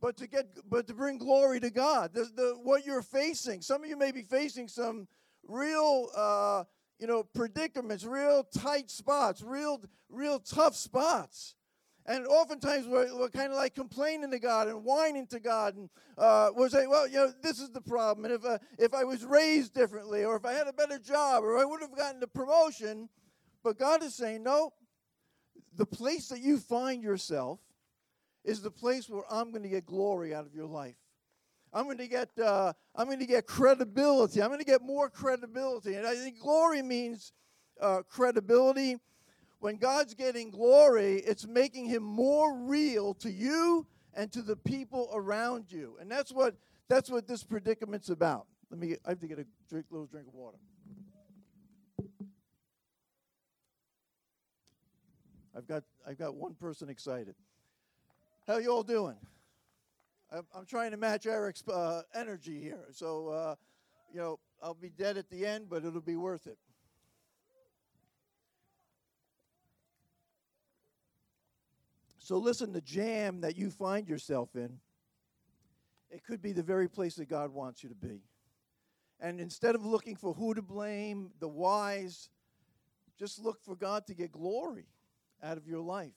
but 0.00 0.16
to 0.18 0.26
get 0.26 0.46
but 0.68 0.86
to 0.86 0.94
bring 0.94 1.18
glory 1.18 1.60
to 1.60 1.70
God. 1.70 2.12
The, 2.14 2.24
the 2.34 2.58
what 2.62 2.86
you're 2.86 3.02
facing. 3.02 3.62
Some 3.62 3.82
of 3.82 3.88
you 3.88 3.96
may 3.96 4.12
be 4.12 4.22
facing 4.22 4.68
some 4.68 5.08
real 5.46 6.08
uh, 6.16 6.64
you 6.98 7.06
know 7.06 7.24
predicaments, 7.24 8.04
real 8.04 8.44
tight 8.44 8.90
spots, 8.90 9.42
real 9.42 9.80
real 10.08 10.38
tough 10.38 10.76
spots. 10.76 11.54
And 12.06 12.26
oftentimes 12.26 12.86
we're, 12.86 13.14
we're 13.18 13.28
kind 13.28 13.52
of 13.52 13.58
like 13.58 13.74
complaining 13.74 14.30
to 14.30 14.38
God 14.38 14.68
and 14.68 14.82
whining 14.82 15.26
to 15.26 15.40
God, 15.40 15.76
and 15.76 15.90
uh, 16.16 16.50
we're 16.56 16.70
saying, 16.70 16.88
"Well, 16.88 17.06
you 17.06 17.16
know, 17.16 17.32
this 17.42 17.60
is 17.60 17.70
the 17.70 17.82
problem. 17.82 18.24
And 18.24 18.34
if 18.34 18.44
uh, 18.44 18.58
if 18.78 18.94
I 18.94 19.04
was 19.04 19.24
raised 19.24 19.74
differently, 19.74 20.24
or 20.24 20.36
if 20.36 20.46
I 20.46 20.52
had 20.52 20.68
a 20.68 20.72
better 20.72 20.98
job, 20.98 21.44
or 21.44 21.58
I 21.58 21.64
would 21.66 21.82
have 21.82 21.94
gotten 21.94 22.20
the 22.20 22.26
promotion," 22.26 23.10
but 23.62 23.78
God 23.78 24.02
is 24.02 24.14
saying, 24.14 24.42
"No. 24.42 24.72
The 25.74 25.86
place 25.86 26.28
that 26.30 26.40
you 26.40 26.58
find 26.58 27.04
yourself 27.04 27.60
is 28.44 28.62
the 28.62 28.70
place 28.70 29.08
where 29.08 29.24
I'm 29.30 29.50
going 29.50 29.62
to 29.62 29.68
get 29.68 29.86
glory 29.86 30.34
out 30.34 30.46
of 30.46 30.54
your 30.54 30.66
life. 30.66 30.96
I'm 31.72 31.84
going 31.84 31.98
to 31.98 32.08
get 32.08 32.30
uh, 32.38 32.72
I'm 32.94 33.06
going 33.06 33.18
to 33.18 33.26
get 33.26 33.46
credibility. 33.46 34.42
I'm 34.42 34.48
going 34.48 34.60
to 34.60 34.64
get 34.64 34.82
more 34.82 35.10
credibility, 35.10 35.94
and 35.94 36.06
I 36.06 36.14
think 36.14 36.38
glory 36.40 36.82
means 36.82 37.32
uh, 37.80 38.02
credibility. 38.08 38.96
When 39.60 39.76
God's 39.76 40.14
getting 40.14 40.50
glory, 40.50 41.16
it's 41.16 41.46
making 41.46 41.86
Him 41.86 42.02
more 42.02 42.56
real 42.56 43.12
to 43.14 43.30
you 43.30 43.86
and 44.14 44.32
to 44.32 44.40
the 44.40 44.56
people 44.56 45.10
around 45.12 45.70
you, 45.70 45.96
and 46.00 46.10
that's 46.10 46.32
what 46.32 46.54
that's 46.88 47.10
what 47.10 47.26
this 47.26 47.44
predicament's 47.44 48.08
about. 48.08 48.46
Let 48.70 48.80
me. 48.80 48.96
I 49.04 49.10
have 49.10 49.20
to 49.20 49.26
get 49.26 49.38
a 49.38 49.46
drink, 49.68 49.86
little 49.90 50.06
drink 50.06 50.28
of 50.28 50.34
water. 50.34 50.58
I've 55.56 55.66
got 55.66 55.82
I've 56.06 56.18
got 56.18 56.34
one 56.34 56.54
person 56.54 56.88
excited. 56.88 57.34
How 58.48 58.56
you 58.56 58.70
all 58.70 58.82
doing? 58.82 59.16
I'm, 60.32 60.64
trying 60.64 60.92
to 60.92 60.96
match 60.96 61.26
Eric's 61.26 61.62
uh, 61.68 62.00
energy 62.14 62.58
here, 62.58 62.86
so 62.92 63.28
uh, 63.28 63.54
you 64.10 64.18
know 64.18 64.38
I'll 64.62 64.72
be 64.72 64.88
dead 64.88 65.18
at 65.18 65.28
the 65.28 65.44
end, 65.44 65.66
but 65.68 65.84
it'll 65.84 66.00
be 66.00 66.16
worth 66.16 66.46
it. 66.46 66.56
So 72.16 72.38
listen, 72.38 72.72
the 72.72 72.80
jam 72.80 73.42
that 73.42 73.54
you 73.54 73.68
find 73.68 74.08
yourself 74.08 74.56
in, 74.56 74.78
it 76.10 76.24
could 76.24 76.40
be 76.40 76.52
the 76.52 76.62
very 76.62 76.88
place 76.88 77.16
that 77.16 77.28
God 77.28 77.52
wants 77.52 77.82
you 77.82 77.90
to 77.90 77.94
be. 77.94 78.22
And 79.20 79.40
instead 79.40 79.74
of 79.74 79.84
looking 79.84 80.16
for 80.16 80.32
who 80.32 80.54
to 80.54 80.62
blame, 80.62 81.32
the 81.38 81.48
wise, 81.48 82.30
just 83.18 83.44
look 83.44 83.62
for 83.62 83.76
God 83.76 84.06
to 84.06 84.14
get 84.14 84.32
glory 84.32 84.86
out 85.42 85.58
of 85.58 85.66
your 85.66 85.80
life. 85.80 86.14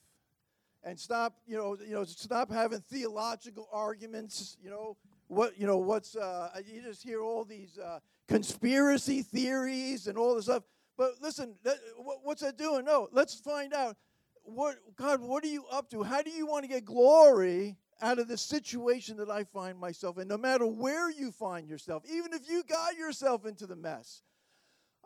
And 0.84 0.98
stop, 0.98 1.36
you 1.46 1.56
know, 1.56 1.76
you 1.86 1.94
know, 1.94 2.04
stop 2.04 2.50
having 2.50 2.80
theological 2.80 3.68
arguments, 3.72 4.56
you 4.62 4.68
know, 4.68 4.96
what, 5.28 5.58
you 5.58 5.66
know, 5.66 5.78
what's, 5.78 6.16
uh, 6.16 6.50
you 6.66 6.82
just 6.82 7.02
hear 7.02 7.22
all 7.22 7.44
these 7.44 7.78
uh, 7.78 8.00
conspiracy 8.26 9.22
theories 9.22 10.08
and 10.08 10.18
all 10.18 10.34
this 10.34 10.46
stuff. 10.46 10.64
But 10.98 11.12
listen, 11.22 11.54
that, 11.62 11.76
what's 12.22 12.42
that 12.42 12.58
doing? 12.58 12.84
No, 12.84 13.08
let's 13.12 13.34
find 13.34 13.72
out 13.72 13.96
what, 14.42 14.76
God, 14.96 15.20
what 15.20 15.44
are 15.44 15.48
you 15.48 15.64
up 15.70 15.88
to? 15.90 16.02
How 16.02 16.20
do 16.20 16.30
you 16.30 16.46
want 16.46 16.64
to 16.64 16.68
get 16.68 16.84
glory 16.84 17.76
out 18.02 18.18
of 18.18 18.26
the 18.26 18.36
situation 18.36 19.16
that 19.18 19.30
I 19.30 19.44
find 19.44 19.78
myself 19.78 20.18
in, 20.18 20.26
no 20.26 20.36
matter 20.36 20.66
where 20.66 21.08
you 21.08 21.30
find 21.30 21.68
yourself, 21.68 22.02
even 22.10 22.32
if 22.32 22.48
you 22.48 22.64
got 22.64 22.96
yourself 22.96 23.46
into 23.46 23.66
the 23.66 23.76
mess. 23.76 24.22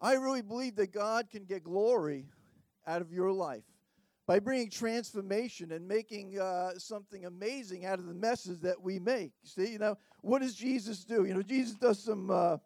I 0.00 0.14
really 0.14 0.42
believe 0.42 0.76
that 0.76 0.92
God 0.92 1.30
can 1.30 1.44
get 1.44 1.62
glory 1.62 2.26
out 2.86 3.02
of 3.02 3.12
your 3.12 3.32
life 3.32 3.64
by 4.26 4.40
bringing 4.40 4.68
transformation 4.68 5.72
and 5.72 5.86
making 5.86 6.38
uh, 6.38 6.72
something 6.78 7.24
amazing 7.26 7.86
out 7.86 7.98
of 7.98 8.06
the 8.06 8.14
messes 8.14 8.60
that 8.60 8.80
we 8.80 8.98
make. 8.98 9.32
See, 9.44 9.70
you 9.70 9.78
know, 9.78 9.96
what 10.20 10.42
does 10.42 10.54
Jesus 10.54 11.04
do? 11.04 11.24
You 11.24 11.34
know, 11.34 11.42
Jesus 11.42 11.74
does 11.76 12.02
some 12.02 12.30
uh, 12.30 12.56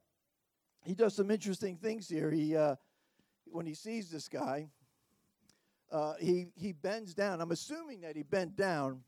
he 0.85 0.95
does 0.95 1.14
some 1.14 1.31
interesting 1.31 1.76
things 1.76 2.09
here. 2.09 2.31
He 2.31 2.57
uh, 2.57 2.76
when 3.45 3.67
he 3.67 3.75
sees 3.75 4.11
this 4.11 4.29
guy, 4.29 4.69
uh, 5.93 6.14
he 6.19 6.47
he 6.57 6.73
bends 6.73 7.14
down. 7.14 7.40
I'm 7.40 7.52
assuming 7.52 8.00
that 8.02 8.17
he 8.17 8.23
bent 8.23 8.57
down 8.57 9.02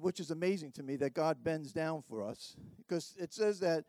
which 0.00 0.20
is 0.20 0.30
amazing 0.30 0.72
to 0.72 0.82
me 0.82 0.96
that 0.96 1.14
God 1.14 1.42
bends 1.42 1.72
down 1.72 2.02
for 2.08 2.22
us 2.22 2.56
because 2.76 3.14
it 3.18 3.32
says 3.32 3.58
that 3.60 3.84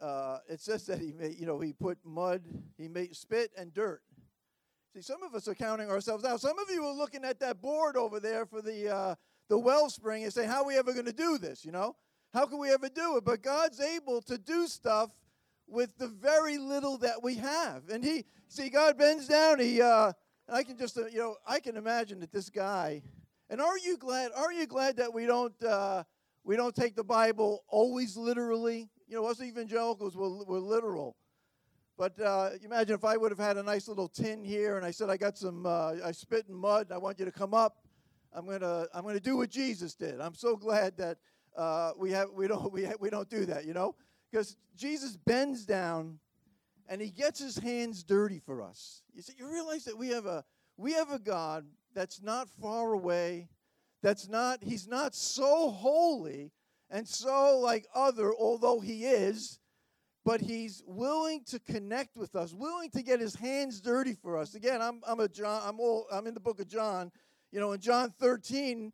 uh, 0.00 0.38
it 0.48 0.60
says 0.60 0.86
that 0.86 0.98
he 0.98 1.12
made, 1.12 1.38
you 1.38 1.46
know 1.46 1.60
he 1.60 1.72
put 1.72 1.98
mud 2.04 2.42
he 2.78 2.88
made 2.88 3.14
spit 3.14 3.50
and 3.56 3.74
dirt 3.74 4.02
see 4.94 5.00
some 5.00 5.22
of 5.22 5.34
us 5.34 5.48
are 5.48 5.54
counting 5.54 5.90
ourselves 5.90 6.24
out 6.24 6.40
some 6.40 6.58
of 6.58 6.68
you 6.70 6.84
are 6.84 6.94
looking 6.94 7.24
at 7.24 7.40
that 7.40 7.60
board 7.60 7.96
over 7.96 8.20
there 8.20 8.44
for 8.44 8.60
the 8.60 8.94
uh, 8.94 9.14
the 9.48 9.58
wellspring 9.58 10.24
and 10.24 10.32
saying 10.32 10.48
how 10.48 10.62
are 10.62 10.66
we 10.66 10.76
ever 10.76 10.92
going 10.92 11.06
to 11.06 11.12
do 11.12 11.38
this 11.38 11.64
you 11.64 11.72
know 11.72 11.96
how 12.34 12.46
can 12.46 12.58
we 12.58 12.70
ever 12.70 12.88
do 12.88 13.16
it 13.16 13.24
but 13.24 13.42
God's 13.42 13.80
able 13.80 14.20
to 14.22 14.38
do 14.38 14.66
stuff 14.66 15.10
with 15.66 15.96
the 15.98 16.08
very 16.08 16.58
little 16.58 16.98
that 16.98 17.22
we 17.22 17.36
have 17.36 17.88
and 17.90 18.04
he 18.04 18.24
see 18.48 18.68
God 18.68 18.98
bends 18.98 19.28
down 19.28 19.60
he 19.60 19.80
uh, 19.80 20.12
I 20.48 20.62
can 20.62 20.76
just 20.76 20.98
uh, 20.98 21.06
you 21.06 21.18
know 21.18 21.36
I 21.46 21.60
can 21.60 21.76
imagine 21.76 22.20
that 22.20 22.32
this 22.32 22.50
guy 22.50 23.02
and 23.52 23.60
are 23.60 23.76
you 23.76 23.98
glad? 23.98 24.30
Are 24.34 24.50
you 24.50 24.66
glad 24.66 24.96
that 24.96 25.12
we 25.12 25.26
don't 25.26 25.52
uh, 25.62 26.04
we 26.42 26.56
don't 26.56 26.74
take 26.74 26.96
the 26.96 27.04
Bible 27.04 27.64
always 27.68 28.16
literally? 28.16 28.88
You 29.06 29.16
know, 29.16 29.26
us 29.26 29.42
evangelicals 29.42 30.16
were 30.16 30.26
literal. 30.26 31.16
But 32.02 32.20
uh, 32.20 32.50
imagine 32.64 32.96
if 32.96 33.04
I 33.04 33.16
would 33.16 33.30
have 33.30 33.38
had 33.38 33.56
a 33.58 33.62
nice 33.62 33.86
little 33.86 34.08
tin 34.08 34.42
here, 34.42 34.76
and 34.76 34.84
I 34.84 34.90
said, 34.90 35.08
"I 35.08 35.16
got 35.16 35.38
some. 35.38 35.64
Uh, 35.64 35.92
I 36.04 36.10
spit 36.10 36.46
in 36.48 36.54
mud. 36.56 36.90
I 36.90 36.98
want 36.98 37.20
you 37.20 37.24
to 37.24 37.30
come 37.30 37.54
up. 37.54 37.76
I'm 38.32 38.44
gonna. 38.44 38.88
I'm 38.92 39.04
gonna 39.04 39.20
do 39.20 39.36
what 39.36 39.50
Jesus 39.50 39.94
did." 39.94 40.20
I'm 40.20 40.34
so 40.34 40.56
glad 40.56 40.96
that 40.96 41.18
uh, 41.56 41.92
we 41.96 42.10
have. 42.10 42.30
We 42.34 42.48
don't. 42.48 42.72
We 42.72 42.86
ha- 42.86 42.96
we 42.98 43.08
don't 43.08 43.30
do 43.30 43.44
that. 43.44 43.66
You 43.66 43.72
know, 43.72 43.94
because 44.32 44.56
Jesus 44.74 45.16
bends 45.16 45.64
down, 45.64 46.18
and 46.88 47.00
he 47.00 47.08
gets 47.08 47.38
his 47.38 47.56
hands 47.56 48.02
dirty 48.02 48.40
for 48.40 48.62
us. 48.62 49.04
You 49.14 49.22
see, 49.22 49.34
you 49.38 49.48
realize 49.48 49.84
that 49.84 49.96
we 49.96 50.08
have 50.08 50.26
a 50.26 50.44
we 50.76 50.94
have 50.94 51.12
a 51.12 51.20
God 51.20 51.66
that's 51.94 52.20
not 52.20 52.48
far 52.60 52.94
away, 52.94 53.48
that's 54.02 54.28
not, 54.28 54.64
he's 54.64 54.88
not 54.88 55.14
so 55.14 55.70
holy 55.70 56.50
and 56.90 57.06
so 57.06 57.60
like 57.60 57.86
other, 57.94 58.34
although 58.34 58.80
he 58.80 59.04
is, 59.04 59.60
but 60.24 60.40
he's 60.40 60.82
willing 60.86 61.42
to 61.44 61.58
connect 61.58 62.16
with 62.16 62.36
us, 62.36 62.52
willing 62.52 62.90
to 62.90 63.02
get 63.02 63.20
his 63.20 63.34
hands 63.34 63.80
dirty 63.80 64.14
for 64.14 64.36
us. 64.36 64.54
Again, 64.54 64.80
I'm, 64.80 65.00
I'm 65.06 65.20
a 65.20 65.28
John, 65.28 65.62
I'm 65.64 65.80
all, 65.80 66.06
I'm 66.12 66.26
in 66.26 66.34
the 66.34 66.40
book 66.40 66.60
of 66.60 66.68
John. 66.68 67.10
You 67.50 67.60
know, 67.60 67.72
in 67.72 67.80
John 67.80 68.12
13, 68.18 68.92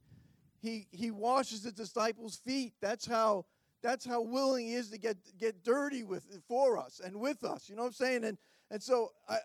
he 0.61 0.89
he 0.91 1.11
washes 1.13 1.63
the 1.63 1.71
disciples' 1.71 2.41
feet. 2.45 2.75
That's 2.81 3.07
how 3.07 3.47
that's 3.83 4.05
how 4.05 4.23
willing 4.23 4.67
he 4.67 4.75
is 4.75 4.91
to 4.91 4.99
get 4.99 5.17
get 5.39 5.63
dirty 5.63 6.03
with 6.03 6.27
for 6.49 6.79
us 6.79 7.01
and 7.05 7.21
with 7.21 7.45
us. 7.45 7.69
You 7.69 7.77
know 7.77 7.83
what 7.83 7.89
I'm 7.89 7.95
saying? 7.95 8.25
And 8.25 8.39
and 8.71 8.83
so 8.83 9.13
I, 9.29 9.39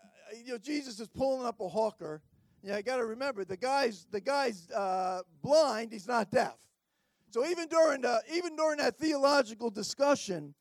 you 0.43 0.53
know, 0.53 0.57
Jesus 0.57 0.99
is 0.99 1.07
pulling 1.07 1.45
up 1.45 1.59
a 1.59 1.67
hawker 1.67 2.23
yeah, 2.63 2.77
you 2.77 2.83
got 2.83 2.97
to 2.97 3.05
remember 3.05 3.43
the 3.43 3.57
guy's 3.57 4.07
the 4.09 4.21
guy's 4.21 4.69
uh, 4.71 5.21
blind. 5.41 5.91
He's 5.91 6.07
not 6.07 6.31
deaf. 6.31 6.55
So 7.29 7.45
even 7.45 7.67
during 7.67 8.01
the, 8.01 8.21
even 8.33 8.55
during 8.55 8.77
that 8.77 8.97
theological 8.97 9.69
discussion, 9.69 10.53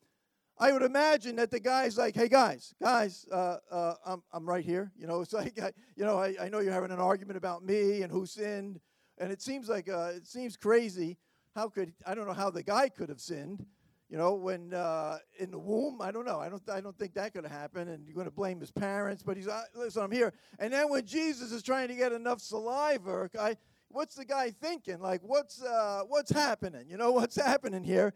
I 0.63 0.71
would 0.71 0.83
imagine 0.83 1.35
that 1.37 1.51
the 1.51 1.59
guy's 1.59 1.99
like, 1.99 2.15
"Hey 2.15 2.29
guys, 2.29 2.73
guys, 2.81 3.27
uh, 3.33 3.57
uh, 3.69 3.95
I'm 4.07 4.23
I'm 4.33 4.49
right 4.49 4.65
here. 4.65 4.93
You 4.97 5.09
know, 5.09 5.21
it's 5.23 5.33
like, 5.33 5.61
I, 5.61 5.73
you 5.97 6.05
know, 6.05 6.19
I, 6.19 6.37
I 6.41 6.49
know 6.49 6.61
you're 6.61 6.73
having 6.73 6.93
an 6.93 7.01
argument 7.01 7.37
about 7.37 7.65
me 7.65 8.03
and 8.03 8.13
who 8.13 8.27
sinned, 8.27 8.79
and 9.19 9.33
it 9.33 9.43
seems 9.43 9.69
like 9.69 9.89
uh, 9.89 10.13
it 10.15 10.27
seems 10.29 10.57
crazy. 10.57 11.19
How 11.57 11.69
could 11.69 11.93
I 12.07 12.15
don't 12.15 12.29
know 12.29 12.33
how 12.33 12.49
the 12.51 12.63
guy 12.63 12.89
could 12.89 13.09
have 13.09 13.21
sinned." 13.21 13.67
you 14.09 14.19
know, 14.19 14.35
when 14.35 14.75
uh, 14.75 15.17
in 15.39 15.51
the 15.51 15.59
womb. 15.59 16.03
I 16.03 16.11
don't 16.11 16.27
know. 16.27 16.39
I 16.39 16.51
don't. 16.51 16.63
I 16.69 16.83
don't 16.83 16.99
think 16.99 17.15
that 17.15 17.33
could 17.33 17.45
have 17.45 17.53
happened. 17.53 17.89
And 17.89 18.07
you're 18.07 18.15
going 18.15 18.27
to 18.27 18.31
blame 18.31 18.61
his 18.61 18.71
parents, 18.71 19.23
but 19.23 19.39
he's 19.39 19.49
uh, 19.49 19.63
listen. 19.75 20.03
I'm 20.03 20.11
here. 20.11 20.35
And 20.59 20.71
then 20.71 20.91
when 20.91 21.07
Jesus 21.07 21.51
is 21.51 21.63
trying 21.63 21.89
to 21.89 21.95
get 21.95 22.13
enough 22.13 22.43
saliva, 22.43 23.31
I, 23.41 23.57
what's 23.89 24.15
the 24.15 24.27
guy 24.27 24.51
thinking? 24.51 25.01
Like, 25.01 25.23
what's 25.23 25.63
uh, 25.63 26.03
what's 26.07 26.31
happening? 26.31 26.91
You 26.91 26.99
know, 26.99 27.11
what's 27.19 27.37
happening 27.37 27.85
here? 27.85 28.13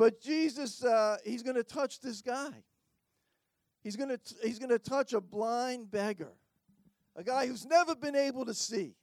But 0.00 0.18
Jesus, 0.18 0.82
uh, 0.82 1.18
he's 1.26 1.42
going 1.42 1.56
to 1.56 1.62
touch 1.62 2.00
this 2.00 2.22
guy. 2.22 2.48
He's 3.84 3.96
going 3.96 4.08
to 4.08 4.18
he's 4.42 4.58
going 4.58 4.70
to 4.70 4.78
touch 4.78 5.12
a 5.12 5.20
blind 5.20 5.90
beggar, 5.90 6.32
a 7.16 7.22
guy 7.22 7.46
who's 7.46 7.66
never 7.66 7.94
been 7.94 8.16
able 8.16 8.46
to 8.46 8.54
see. 8.54 8.94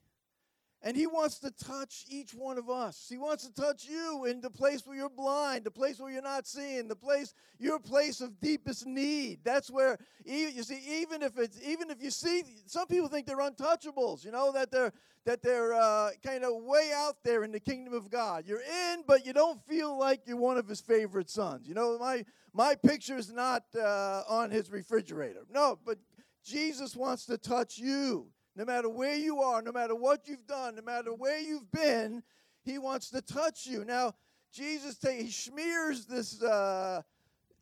And 0.83 0.95
he 0.95 1.07
wants 1.07 1.39
to 1.39 1.49
touch 1.49 2.05
each 2.07 2.35
one 2.35 2.59
of 2.59 2.69
us. 2.69 3.07
He 3.09 3.17
wants 3.17 3.47
to 3.47 3.53
touch 3.53 3.85
you 3.89 4.25
in 4.25 4.41
the 4.41 4.49
place 4.49 4.85
where 4.85 4.95
you're 4.95 5.09
blind, 5.09 5.63
the 5.63 5.71
place 5.71 5.99
where 5.99 6.11
you're 6.11 6.21
not 6.21 6.45
seeing, 6.45 6.87
the 6.87 6.95
place 6.95 7.33
your 7.57 7.79
place 7.79 8.21
of 8.21 8.39
deepest 8.39 8.85
need. 8.85 9.39
That's 9.43 9.71
where 9.71 9.97
you 10.23 10.61
see 10.61 10.79
even 11.01 11.23
if 11.23 11.37
it's 11.39 11.59
even 11.65 11.89
if 11.89 12.01
you 12.01 12.11
see 12.11 12.43
some 12.67 12.87
people 12.87 13.07
think 13.07 13.25
they're 13.25 13.37
untouchables, 13.37 14.23
you 14.23 14.31
know 14.31 14.51
that 14.51 14.69
they're 14.69 14.93
that 15.25 15.41
they're 15.41 15.73
uh, 15.73 16.11
kind 16.23 16.43
of 16.43 16.53
way 16.63 16.91
out 16.95 17.17
there 17.23 17.43
in 17.43 17.51
the 17.51 17.59
kingdom 17.59 17.93
of 17.93 18.11
God. 18.11 18.45
You're 18.45 18.61
in, 18.61 19.03
but 19.07 19.25
you 19.25 19.33
don't 19.33 19.59
feel 19.67 19.97
like 19.97 20.21
you're 20.25 20.37
one 20.37 20.57
of 20.57 20.67
his 20.67 20.79
favorite 20.79 21.29
sons. 21.29 21.67
You 21.67 21.73
know 21.73 21.97
my 21.97 22.23
my 22.53 22.75
picture 22.75 23.17
is 23.17 23.33
not 23.33 23.63
uh, 23.75 24.21
on 24.29 24.51
his 24.51 24.71
refrigerator. 24.71 25.41
No, 25.49 25.79
but 25.83 25.97
Jesus 26.45 26.95
wants 26.95 27.25
to 27.25 27.37
touch 27.37 27.79
you 27.79 28.27
no 28.57 28.65
matter 28.65 28.89
where 28.89 29.15
you 29.15 29.41
are, 29.41 29.61
no 29.61 29.71
matter 29.71 29.93
what 29.93 30.27
you've 30.27 30.47
done, 30.47 30.75
no 30.75 30.81
matter 30.81 31.13
where 31.13 31.39
you've 31.39 31.71
been, 31.71 32.23
He 32.63 32.79
wants 32.79 33.11
to 33.11 33.21
touch 33.21 33.67
you. 33.67 33.85
Now, 33.85 34.15
Jesus, 34.51 34.97
take, 34.97 35.21
he 35.21 35.29
smears 35.29 36.05
this 36.05 36.41
uh, 36.41 37.03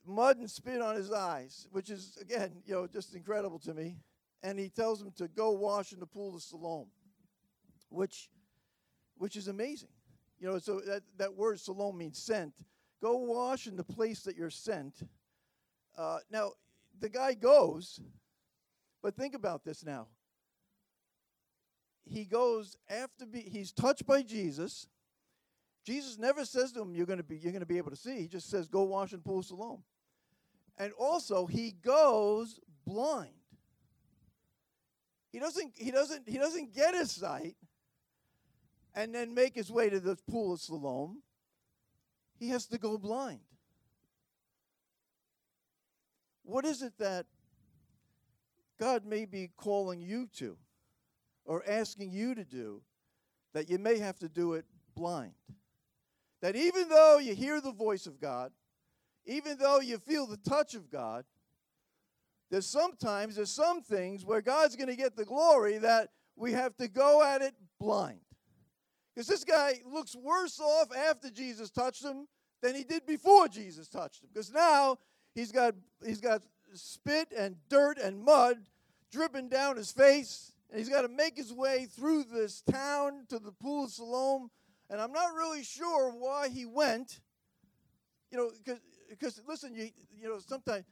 mud 0.07 0.37
and 0.37 0.49
spit 0.49 0.81
on 0.81 0.95
his 0.95 1.11
eyes, 1.11 1.67
which 1.71 1.89
is, 1.89 2.17
again, 2.21 2.61
you 2.65 2.73
know, 2.73 2.87
just 2.87 3.13
incredible 3.13 3.59
to 3.59 3.73
me. 3.73 3.97
And 4.41 4.57
he 4.57 4.69
tells 4.69 5.01
him 5.01 5.11
to 5.17 5.27
go 5.27 5.51
wash 5.51 5.91
in 5.91 5.99
the 5.99 6.05
pool 6.05 6.35
of 6.35 6.41
Siloam, 6.41 6.87
which, 7.89 8.29
which 9.17 9.35
is 9.35 9.47
amazing. 9.47 9.89
You 10.39 10.47
know, 10.47 10.59
so 10.59 10.79
that, 10.81 11.01
that 11.17 11.35
word 11.35 11.59
Siloam 11.59 11.97
means 11.97 12.19
sent. 12.19 12.53
Go 13.01 13.17
wash 13.17 13.67
in 13.67 13.75
the 13.75 13.83
place 13.83 14.21
that 14.21 14.37
you're 14.37 14.49
sent. 14.49 14.93
Uh, 15.97 16.19
now, 16.31 16.51
the 16.99 17.09
guy 17.09 17.33
goes, 17.33 17.99
but 19.01 19.15
think 19.15 19.35
about 19.35 19.65
this 19.65 19.83
now 19.83 20.07
he 22.05 22.25
goes 22.25 22.77
after 22.89 23.25
be, 23.25 23.41
he's 23.41 23.71
touched 23.71 24.05
by 24.05 24.21
Jesus. 24.21 24.87
Jesus 25.83 26.17
never 26.17 26.45
says 26.45 26.71
to 26.73 26.81
him, 26.81 26.93
"You're 26.93 27.05
going 27.05 27.17
to 27.17 27.23
be 27.23 27.37
you're 27.37 27.51
going 27.51 27.61
to 27.61 27.65
be 27.65 27.77
able 27.77 27.91
to 27.91 27.97
see." 27.97 28.21
He 28.21 28.27
just 28.27 28.49
says, 28.49 28.67
"Go 28.67 28.83
wash 28.83 29.13
in 29.13 29.21
pool 29.21 29.39
of 29.39 29.45
Siloam." 29.45 29.83
And 30.77 30.93
also, 30.93 31.45
he 31.45 31.71
goes 31.71 32.59
blind. 32.85 33.33
He 35.31 35.39
doesn't 35.39 35.73
he 35.75 35.91
doesn't 35.91 36.27
he 36.27 36.37
doesn't 36.37 36.73
get 36.73 36.95
his 36.95 37.11
sight 37.11 37.55
and 38.93 39.13
then 39.13 39.33
make 39.33 39.53
his 39.53 39.71
way 39.71 39.89
to 39.89 39.99
the 39.99 40.17
pool 40.29 40.53
of 40.53 40.61
Siloam. 40.61 41.21
He 42.37 42.49
has 42.49 42.65
to 42.67 42.77
go 42.77 42.97
blind. 42.97 43.41
What 46.43 46.65
is 46.65 46.81
it 46.81 46.93
that 46.99 47.25
God 48.79 49.05
may 49.05 49.25
be 49.25 49.51
calling 49.57 50.01
you 50.01 50.27
to? 50.37 50.57
Or 51.45 51.63
asking 51.67 52.11
you 52.11 52.35
to 52.35 52.43
do 52.43 52.81
that 53.53 53.69
you 53.69 53.77
may 53.79 53.99
have 53.99 54.19
to 54.19 54.29
do 54.29 54.53
it 54.53 54.65
blind. 54.95 55.33
That 56.41 56.55
even 56.55 56.89
though 56.89 57.17
you 57.17 57.33
hear 57.33 57.61
the 57.61 57.71
voice 57.71 58.05
of 58.07 58.19
God, 58.19 58.51
even 59.25 59.57
though 59.57 59.79
you 59.79 59.97
feel 59.97 60.27
the 60.27 60.37
touch 60.37 60.75
of 60.75 60.91
God, 60.91 61.25
there's 62.51 62.67
sometimes 62.67 63.35
there's 63.35 63.51
some 63.51 63.81
things 63.81 64.25
where 64.25 64.41
God's 64.41 64.75
going 64.75 64.89
to 64.89 64.95
get 64.95 65.15
the 65.15 65.25
glory 65.25 65.77
that 65.79 66.09
we 66.35 66.51
have 66.51 66.75
to 66.77 66.87
go 66.87 67.23
at 67.23 67.41
it 67.41 67.55
blind. 67.79 68.19
Because 69.13 69.27
this 69.27 69.43
guy 69.43 69.79
looks 69.85 70.15
worse 70.15 70.59
off 70.59 70.89
after 70.95 71.29
Jesus 71.29 71.71
touched 71.71 72.03
him 72.03 72.27
than 72.61 72.75
he 72.75 72.83
did 72.83 73.05
before 73.05 73.47
Jesus 73.47 73.87
touched 73.87 74.23
him. 74.23 74.29
Because 74.33 74.51
now 74.51 74.97
he's 75.33 75.51
got 75.51 75.73
he's 76.05 76.19
got 76.19 76.43
spit 76.73 77.31
and 77.35 77.55
dirt 77.69 77.97
and 77.97 78.23
mud 78.23 78.57
dripping 79.11 79.47
down 79.47 79.77
his 79.77 79.91
face, 79.91 80.51
and 80.69 80.79
he's 80.79 80.89
got 80.89 81.03
to 81.03 81.07
make 81.07 81.37
his 81.37 81.53
way 81.53 81.85
through 81.85 82.23
this 82.23 82.61
town 82.61 83.25
to 83.29 83.39
the 83.39 83.51
pool 83.51 83.85
of 83.85 83.91
Siloam. 83.91 84.49
And 84.89 84.99
I'm 84.99 85.11
not 85.11 85.33
really 85.33 85.63
sure 85.63 86.11
why 86.11 86.49
he 86.49 86.65
went. 86.65 87.21
You 88.31 88.37
know, 88.37 88.51
because 89.09 89.41
listen, 89.47 89.73
you 89.73 89.89
you 90.17 90.27
know 90.27 90.39
sometimes 90.39 90.85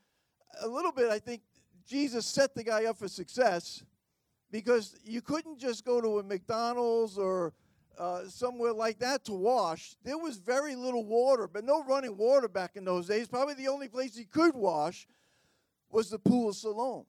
a 0.62 0.68
little 0.68 0.92
bit 0.92 1.10
I 1.10 1.20
think 1.20 1.42
Jesus 1.88 2.26
set 2.26 2.56
the 2.56 2.64
guy 2.64 2.86
up 2.86 2.98
for 2.98 3.08
success 3.08 3.84
because 4.52 4.96
you 5.04 5.22
couldn't 5.22 5.60
just 5.60 5.84
go 5.84 6.00
to 6.00 6.20
a 6.20 6.24
McDonald's 6.24 7.18
or 7.18 7.54
uh, 7.98 8.24
somewhere 8.28 8.74
like 8.74 9.00
that 9.00 9.26
to 9.26 9.34
wash. 9.34 9.96
There 10.04 10.18
was 10.18 10.38
very 10.38 10.76
little 10.76 11.06
water, 11.06 11.48
but 11.48 11.64
no 11.64 11.84
running 11.84 12.18
water 12.18 12.48
back 12.48 12.76
in 12.76 12.86
those 12.86 13.08
days. 13.08 13.28
Probably 13.28 13.56
the 13.56 13.68
only 13.68 13.88
place 13.88 14.16
he 14.16 14.26
could 14.26 14.56
wash 14.56 15.08
was 15.92 16.10
the 16.10 16.20
pool 16.20 16.50
of 16.50 16.56
Siloam. 16.56 17.06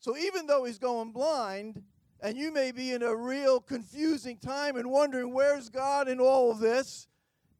So 0.00 0.16
even 0.16 0.46
though 0.46 0.64
he's 0.64 0.78
going 0.78 1.12
blind, 1.12 1.82
and 2.20 2.36
you 2.36 2.52
may 2.52 2.72
be 2.72 2.92
in 2.92 3.02
a 3.02 3.14
real 3.14 3.60
confusing 3.60 4.38
time 4.38 4.76
and 4.76 4.90
wondering 4.90 5.32
where's 5.32 5.68
God 5.68 6.08
in 6.08 6.20
all 6.20 6.50
of 6.50 6.58
this, 6.58 7.06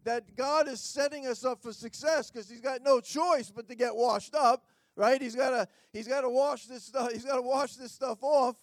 that 0.05 0.37
God 0.37 0.69
is 0.69 0.81
setting 0.81 1.27
us 1.27 1.45
up 1.45 1.63
for 1.63 1.73
success 1.73 2.31
because 2.31 2.49
he's 2.49 2.61
got 2.61 2.83
no 2.83 3.01
choice 3.01 3.51
but 3.51 3.69
to 3.69 3.75
get 3.75 3.95
washed 3.95 4.35
up, 4.35 4.65
right? 4.97 5.21
He's 5.21 5.37
got 5.37 5.51
to 5.51 5.69
he's 5.93 6.09
got 6.09 6.23
to 6.23 6.31
wash 6.31 6.67
this 6.67 6.85
stuff. 6.85 7.13
He's 7.13 7.25
got 7.25 7.37
to 7.37 7.43
wash 7.43 7.75
this 7.75 7.93
stuff 7.93 8.19
off 8.23 8.57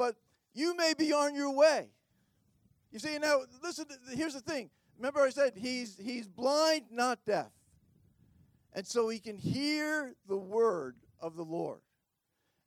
but 0.00 0.16
you 0.54 0.74
may 0.74 0.94
be 0.96 1.12
on 1.12 1.34
your 1.34 1.50
way. 1.50 1.90
You 2.90 2.98
see, 2.98 3.18
now 3.18 3.40
listen, 3.62 3.84
here's 4.14 4.32
the 4.32 4.40
thing. 4.40 4.70
Remember 4.96 5.20
I 5.20 5.28
said 5.28 5.52
he's 5.54 5.98
he's 6.02 6.26
blind, 6.26 6.86
not 6.90 7.18
deaf. 7.26 7.52
And 8.72 8.86
so 8.86 9.10
he 9.10 9.18
can 9.18 9.36
hear 9.36 10.14
the 10.26 10.38
word 10.38 10.96
of 11.20 11.36
the 11.36 11.44
Lord. 11.44 11.80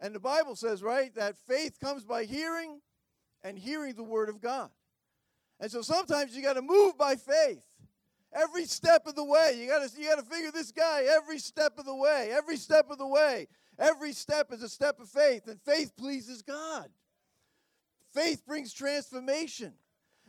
And 0.03 0.13
the 0.13 0.19
Bible 0.19 0.57
says, 0.57 0.83
right, 0.83 1.15
that 1.15 1.37
faith 1.47 1.79
comes 1.79 2.03
by 2.03 2.25
hearing 2.25 2.81
and 3.41 3.57
hearing 3.57 3.95
the 3.95 4.03
word 4.03 4.27
of 4.27 4.41
God. 4.41 4.69
And 5.61 5.71
so 5.71 5.81
sometimes 5.81 6.35
you 6.35 6.43
got 6.43 6.53
to 6.53 6.61
move 6.61 6.97
by 6.97 7.15
faith. 7.15 7.63
Every 8.33 8.65
step 8.65 9.07
of 9.07 9.15
the 9.15 9.23
way, 9.23 9.57
you 9.57 9.65
got 9.65 9.89
to 9.89 10.01
you 10.01 10.09
got 10.09 10.19
to 10.19 10.25
figure 10.25 10.51
this 10.51 10.73
guy 10.73 11.03
every 11.09 11.39
step 11.39 11.77
of 11.77 11.85
the 11.85 11.95
way. 11.95 12.31
Every 12.33 12.57
step 12.57 12.89
of 12.89 12.97
the 12.97 13.07
way. 13.07 13.47
Every 13.79 14.11
step 14.11 14.51
is 14.51 14.61
a 14.61 14.67
step 14.67 14.99
of 14.99 15.07
faith, 15.07 15.47
and 15.47 15.59
faith 15.61 15.95
pleases 15.95 16.41
God. 16.41 16.89
Faith 18.13 18.45
brings 18.45 18.73
transformation. 18.73 19.73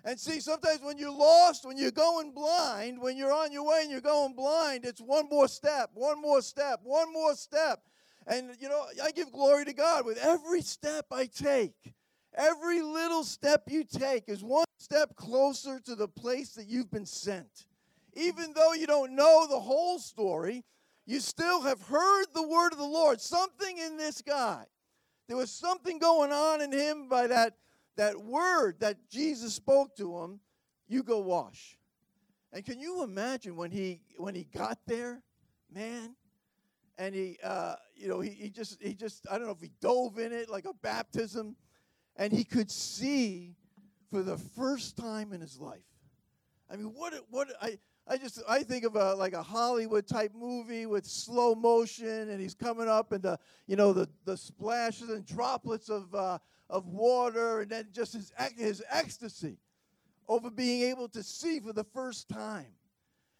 And 0.04 0.20
see, 0.20 0.38
sometimes 0.38 0.82
when 0.82 0.98
you're 0.98 1.10
lost, 1.10 1.66
when 1.66 1.76
you're 1.76 1.90
going 1.90 2.32
blind, 2.32 3.00
when 3.00 3.16
you're 3.16 3.32
on 3.32 3.50
your 3.50 3.66
way 3.66 3.80
and 3.82 3.90
you're 3.90 4.00
going 4.00 4.34
blind, 4.34 4.84
it's 4.84 5.00
one 5.00 5.28
more 5.28 5.48
step, 5.48 5.90
one 5.94 6.20
more 6.22 6.42
step, 6.42 6.80
one 6.84 7.12
more 7.12 7.34
step. 7.34 7.80
And, 8.26 8.50
you 8.58 8.68
know, 8.68 8.84
I 9.02 9.10
give 9.10 9.30
glory 9.32 9.64
to 9.66 9.72
God 9.72 10.06
with 10.06 10.18
every 10.18 10.62
step 10.62 11.06
I 11.10 11.26
take. 11.26 11.94
Every 12.34 12.80
little 12.80 13.22
step 13.22 13.64
you 13.68 13.84
take 13.84 14.28
is 14.28 14.42
one 14.42 14.64
step 14.78 15.14
closer 15.14 15.78
to 15.80 15.94
the 15.94 16.08
place 16.08 16.54
that 16.54 16.66
you've 16.66 16.90
been 16.90 17.06
sent. 17.06 17.66
Even 18.14 18.52
though 18.54 18.72
you 18.72 18.86
don't 18.86 19.14
know 19.14 19.46
the 19.48 19.60
whole 19.60 19.98
story, 19.98 20.64
you 21.06 21.20
still 21.20 21.62
have 21.62 21.82
heard 21.82 22.26
the 22.34 22.46
word 22.46 22.72
of 22.72 22.78
the 22.78 22.84
Lord. 22.84 23.20
Something 23.20 23.78
in 23.78 23.96
this 23.96 24.22
guy. 24.22 24.64
There 25.28 25.36
was 25.36 25.50
something 25.50 25.98
going 25.98 26.32
on 26.32 26.60
in 26.60 26.72
him 26.72 27.08
by 27.08 27.26
that 27.28 27.54
that 27.96 28.20
word 28.20 28.80
that 28.80 29.08
Jesus 29.08 29.54
spoke 29.54 29.96
to 29.96 30.18
him, 30.18 30.40
you 30.88 31.02
go 31.02 31.20
wash. 31.20 31.78
And 32.52 32.64
can 32.64 32.80
you 32.80 33.02
imagine 33.02 33.56
when 33.56 33.70
he 33.70 34.00
when 34.16 34.34
he 34.34 34.44
got 34.44 34.78
there, 34.86 35.22
man? 35.72 36.14
And 36.96 37.14
he 37.14 37.38
uh, 37.42 37.74
you 37.96 38.08
know, 38.08 38.20
he, 38.20 38.30
he 38.30 38.50
just 38.50 38.82
he 38.82 38.94
just 38.94 39.26
I 39.30 39.38
don't 39.38 39.46
know 39.46 39.52
if 39.52 39.60
he 39.60 39.70
dove 39.80 40.18
in 40.18 40.32
it 40.32 40.48
like 40.48 40.64
a 40.64 40.74
baptism, 40.74 41.56
and 42.16 42.32
he 42.32 42.44
could 42.44 42.70
see 42.70 43.56
for 44.10 44.22
the 44.22 44.36
first 44.36 44.96
time 44.96 45.32
in 45.32 45.40
his 45.40 45.58
life. 45.58 45.80
I 46.70 46.76
mean, 46.76 46.92
what 46.94 47.14
what 47.30 47.48
I 47.60 47.78
I 48.06 48.16
just 48.16 48.42
I 48.48 48.62
think 48.62 48.84
of 48.84 48.96
a 48.96 49.14
like 49.14 49.32
a 49.32 49.42
Hollywood 49.42 50.06
type 50.06 50.32
movie 50.34 50.86
with 50.86 51.06
slow 51.06 51.54
motion, 51.54 52.30
and 52.30 52.40
he's 52.40 52.54
coming 52.54 52.88
up, 52.88 53.12
and 53.12 53.22
the 53.22 53.38
you 53.66 53.76
know 53.76 53.92
the 53.92 54.08
the 54.24 54.36
splashes 54.36 55.08
and 55.10 55.24
droplets 55.24 55.88
of 55.88 56.14
uh, 56.14 56.38
of 56.68 56.86
water, 56.86 57.60
and 57.60 57.70
then 57.70 57.88
just 57.92 58.12
his, 58.12 58.32
his 58.56 58.82
ecstasy 58.90 59.58
over 60.28 60.50
being 60.50 60.82
able 60.82 61.08
to 61.08 61.22
see 61.22 61.60
for 61.60 61.72
the 61.72 61.84
first 61.84 62.28
time. 62.28 62.72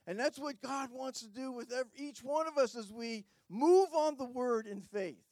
And 0.07 0.19
that's 0.19 0.39
what 0.39 0.61
God 0.61 0.91
wants 0.93 1.21
to 1.21 1.29
do 1.29 1.51
with 1.51 1.73
every, 1.73 1.91
each 1.97 2.23
one 2.23 2.47
of 2.47 2.59
us 2.59 2.77
as 2.77 2.93
we 2.93 3.25
move 3.49 3.89
on 3.95 4.17
the 4.17 4.25
word 4.27 4.67
in 4.67 4.81
faith. 4.81 5.23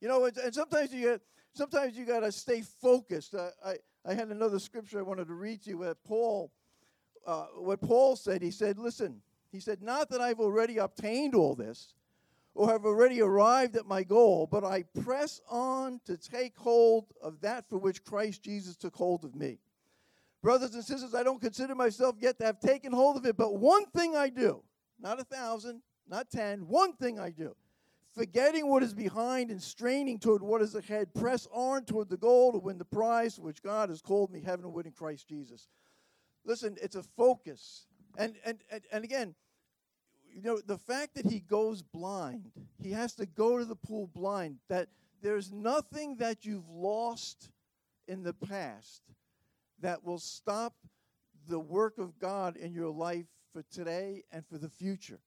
You 0.00 0.08
know, 0.08 0.26
and, 0.26 0.54
sometimes 0.54 0.92
you 0.92 1.02
get, 1.02 1.20
sometimes 1.54 1.96
you 1.96 2.04
got 2.04 2.20
to 2.20 2.30
stay 2.32 2.62
focused. 2.62 3.34
Uh, 3.34 3.50
I 3.64 3.76
I 4.04 4.14
had 4.14 4.28
another 4.28 4.58
scripture 4.58 4.98
I 4.98 5.02
wanted 5.02 5.28
to 5.28 5.34
read 5.34 5.62
to 5.64 5.70
you 5.70 5.78
where 5.78 5.94
Paul, 5.94 6.50
uh, 7.26 7.46
what 7.56 7.80
Paul 7.80 8.16
said. 8.16 8.42
He 8.42 8.50
said, 8.50 8.78
"Listen," 8.78 9.20
he 9.50 9.60
said, 9.60 9.82
"not 9.82 10.08
that 10.10 10.20
I've 10.20 10.40
already 10.40 10.78
obtained 10.78 11.34
all 11.34 11.54
this, 11.54 11.94
or 12.54 12.68
have 12.70 12.84
already 12.84 13.20
arrived 13.20 13.76
at 13.76 13.86
my 13.86 14.02
goal, 14.02 14.46
but 14.50 14.64
I 14.64 14.82
press 14.82 15.40
on 15.48 16.00
to 16.06 16.16
take 16.16 16.56
hold 16.56 17.12
of 17.22 17.40
that 17.40 17.68
for 17.68 17.78
which 17.78 18.04
Christ 18.04 18.42
Jesus 18.42 18.76
took 18.76 18.96
hold 18.96 19.24
of 19.24 19.34
me. 19.34 19.58
Brothers 20.42 20.74
and 20.74 20.84
sisters, 20.84 21.14
I 21.14 21.22
don't 21.22 21.40
consider 21.40 21.74
myself 21.74 22.16
yet 22.20 22.38
to 22.38 22.44
have 22.44 22.60
taken 22.60 22.92
hold 22.92 23.16
of 23.16 23.26
it, 23.26 23.36
but 23.36 23.56
one 23.56 23.86
thing 23.86 24.14
I 24.14 24.28
do, 24.28 24.62
not 25.00 25.20
a 25.20 25.24
thousand, 25.24 25.82
not 26.08 26.30
ten, 26.30 26.68
one 26.68 26.94
thing 26.94 27.18
I 27.18 27.30
do. 27.30 27.56
Forgetting 28.14 28.68
what 28.68 28.82
is 28.82 28.94
behind 28.94 29.50
and 29.50 29.62
straining 29.62 30.18
toward 30.18 30.42
what 30.42 30.62
is 30.62 30.74
ahead, 30.74 31.12
press 31.14 31.46
on 31.52 31.84
toward 31.84 32.08
the 32.08 32.16
goal 32.16 32.52
to 32.52 32.58
win 32.58 32.78
the 32.78 32.84
prize 32.84 33.38
which 33.38 33.62
God 33.62 33.90
has 33.90 34.00
called 34.00 34.32
me 34.32 34.40
heavenward 34.40 34.86
in 34.86 34.92
Christ 34.92 35.28
Jesus. 35.28 35.68
Listen, 36.44 36.76
it's 36.80 36.96
a 36.96 37.02
focus. 37.02 37.86
And, 38.16 38.36
and, 38.44 38.58
and, 38.70 38.82
and 38.90 39.04
again, 39.04 39.34
you 40.32 40.42
know, 40.42 40.58
the 40.58 40.78
fact 40.78 41.14
that 41.14 41.26
he 41.26 41.40
goes 41.40 41.82
blind, 41.82 42.50
he 42.82 42.92
has 42.92 43.14
to 43.16 43.26
go 43.26 43.58
to 43.58 43.64
the 43.64 43.76
pool 43.76 44.08
blind, 44.14 44.58
that 44.68 44.88
there's 45.22 45.52
nothing 45.52 46.16
that 46.16 46.44
you've 46.44 46.68
lost 46.68 47.50
in 48.06 48.22
the 48.22 48.32
past 48.32 49.02
that 49.80 50.04
will 50.04 50.18
stop 50.18 50.74
the 51.48 51.58
work 51.58 51.98
of 51.98 52.18
God 52.18 52.56
in 52.56 52.72
your 52.72 52.90
life 52.90 53.26
for 53.52 53.62
today 53.70 54.24
and 54.30 54.46
for 54.46 54.58
the 54.58 54.68
future. 54.68 55.20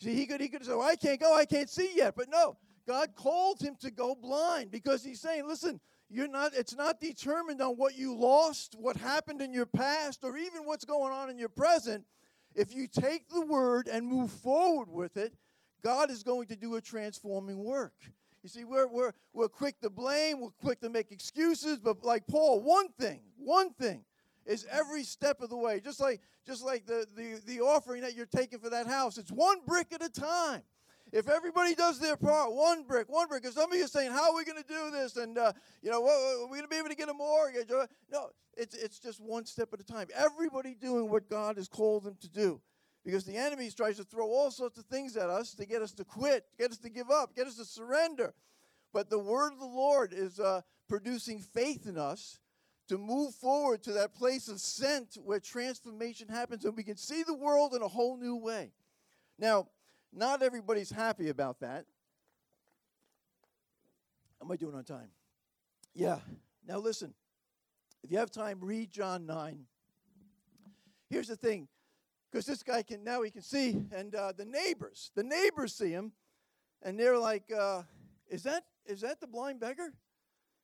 See, 0.00 0.14
he 0.14 0.26
could 0.26 0.40
he 0.40 0.48
could 0.48 0.64
say, 0.64 0.72
well, 0.72 0.82
I 0.82 0.96
can't 0.96 1.20
go, 1.20 1.34
I 1.36 1.44
can't 1.44 1.70
see 1.70 1.90
yet. 1.94 2.14
But 2.16 2.28
no, 2.28 2.56
God 2.86 3.14
called 3.14 3.60
him 3.60 3.76
to 3.80 3.90
go 3.90 4.14
blind 4.14 4.70
because 4.70 5.04
he's 5.04 5.20
saying, 5.20 5.46
listen, 5.46 5.80
you're 6.08 6.28
not 6.28 6.52
it's 6.54 6.76
not 6.76 7.00
determined 7.00 7.60
on 7.60 7.74
what 7.76 7.96
you 7.96 8.14
lost, 8.16 8.76
what 8.78 8.96
happened 8.96 9.40
in 9.40 9.52
your 9.52 9.66
past, 9.66 10.20
or 10.22 10.36
even 10.36 10.64
what's 10.64 10.84
going 10.84 11.12
on 11.12 11.30
in 11.30 11.38
your 11.38 11.48
present. 11.48 12.04
If 12.54 12.74
you 12.74 12.86
take 12.86 13.28
the 13.28 13.44
word 13.44 13.88
and 13.88 14.06
move 14.06 14.30
forward 14.30 14.88
with 14.88 15.16
it, 15.16 15.32
God 15.82 16.10
is 16.10 16.22
going 16.22 16.46
to 16.48 16.56
do 16.56 16.76
a 16.76 16.80
transforming 16.80 17.64
work. 17.64 17.94
You 18.44 18.50
see, 18.50 18.64
we're, 18.64 18.86
we're, 18.86 19.12
we're 19.32 19.48
quick 19.48 19.80
to 19.80 19.88
blame, 19.88 20.38
we're 20.38 20.50
quick 20.60 20.78
to 20.82 20.90
make 20.90 21.10
excuses, 21.10 21.78
but 21.78 22.04
like 22.04 22.26
Paul, 22.26 22.60
one 22.60 22.88
thing, 22.90 23.20
one 23.38 23.72
thing 23.72 24.04
is 24.44 24.66
every 24.70 25.02
step 25.02 25.40
of 25.40 25.48
the 25.48 25.56
way. 25.56 25.80
Just 25.80 25.98
like 25.98 26.20
just 26.46 26.62
like 26.62 26.84
the, 26.84 27.06
the, 27.16 27.40
the 27.46 27.60
offering 27.62 28.02
that 28.02 28.14
you're 28.14 28.26
taking 28.26 28.58
for 28.58 28.68
that 28.68 28.86
house, 28.86 29.16
it's 29.16 29.32
one 29.32 29.60
brick 29.66 29.94
at 29.94 30.04
a 30.04 30.10
time. 30.10 30.60
If 31.10 31.26
everybody 31.26 31.74
does 31.74 31.98
their 31.98 32.18
part, 32.18 32.52
one 32.52 32.82
brick, 32.82 33.08
one 33.08 33.28
brick. 33.28 33.42
Because 33.42 33.54
some 33.54 33.72
of 33.72 33.78
you 33.78 33.84
are 33.84 33.88
saying, 33.88 34.10
"How 34.10 34.30
are 34.30 34.36
we 34.36 34.44
going 34.44 34.62
to 34.62 34.68
do 34.68 34.90
this?" 34.90 35.16
And 35.16 35.38
uh, 35.38 35.52
you 35.80 35.90
know, 35.90 36.06
are 36.06 36.46
we 36.46 36.58
going 36.58 36.62
to 36.64 36.68
be 36.68 36.76
able 36.76 36.90
to 36.90 36.96
get 36.96 37.08
a 37.08 37.14
mortgage? 37.14 37.70
No, 38.12 38.28
it's 38.58 38.74
it's 38.74 38.98
just 38.98 39.20
one 39.20 39.46
step 39.46 39.70
at 39.72 39.80
a 39.80 39.84
time. 39.84 40.08
Everybody 40.14 40.74
doing 40.74 41.08
what 41.08 41.30
God 41.30 41.56
has 41.56 41.68
called 41.68 42.04
them 42.04 42.16
to 42.20 42.28
do. 42.28 42.60
Because 43.04 43.24
the 43.24 43.36
enemy 43.36 43.70
tries 43.70 43.98
to 43.98 44.04
throw 44.04 44.26
all 44.26 44.50
sorts 44.50 44.78
of 44.78 44.86
things 44.86 45.16
at 45.16 45.28
us 45.28 45.52
to 45.54 45.66
get 45.66 45.82
us 45.82 45.92
to 45.92 46.04
quit, 46.04 46.46
get 46.58 46.70
us 46.70 46.78
to 46.78 46.88
give 46.88 47.10
up, 47.10 47.36
get 47.36 47.46
us 47.46 47.56
to 47.56 47.64
surrender. 47.64 48.34
But 48.92 49.10
the 49.10 49.18
word 49.18 49.52
of 49.52 49.58
the 49.58 49.66
Lord 49.66 50.12
is 50.12 50.40
uh, 50.40 50.62
producing 50.88 51.40
faith 51.40 51.86
in 51.86 51.98
us 51.98 52.38
to 52.88 52.96
move 52.96 53.34
forward 53.34 53.82
to 53.82 53.92
that 53.92 54.14
place 54.14 54.48
of 54.48 54.60
sent 54.60 55.16
where 55.22 55.40
transformation 55.40 56.28
happens 56.28 56.64
and 56.64 56.76
we 56.76 56.82
can 56.82 56.96
see 56.96 57.22
the 57.22 57.34
world 57.34 57.74
in 57.74 57.82
a 57.82 57.88
whole 57.88 58.16
new 58.16 58.36
way. 58.36 58.72
Now, 59.38 59.68
not 60.12 60.42
everybody's 60.42 60.90
happy 60.90 61.28
about 61.28 61.60
that. 61.60 61.86
Am 64.40 64.50
I 64.50 64.56
doing 64.56 64.74
on 64.74 64.84
time? 64.84 65.08
Yeah. 65.94 66.18
Now 66.66 66.78
listen. 66.78 67.14
If 68.02 68.12
you 68.12 68.18
have 68.18 68.30
time, 68.30 68.58
read 68.60 68.90
John 68.90 69.24
9. 69.24 69.64
Here's 71.08 71.28
the 71.28 71.36
thing 71.36 71.68
because 72.34 72.46
this 72.46 72.64
guy 72.64 72.82
can 72.82 73.04
now 73.04 73.22
he 73.22 73.30
can 73.30 73.42
see, 73.42 73.80
and 73.92 74.12
uh, 74.16 74.32
the 74.36 74.44
neighbors, 74.44 75.12
the 75.14 75.22
neighbors 75.22 75.72
see 75.72 75.90
him, 75.90 76.10
and 76.82 76.98
they're 76.98 77.16
like, 77.16 77.44
uh, 77.56 77.82
"Is 78.28 78.42
that 78.42 78.64
is 78.86 79.02
that 79.02 79.20
the 79.20 79.28
blind 79.28 79.60
beggar?" 79.60 79.94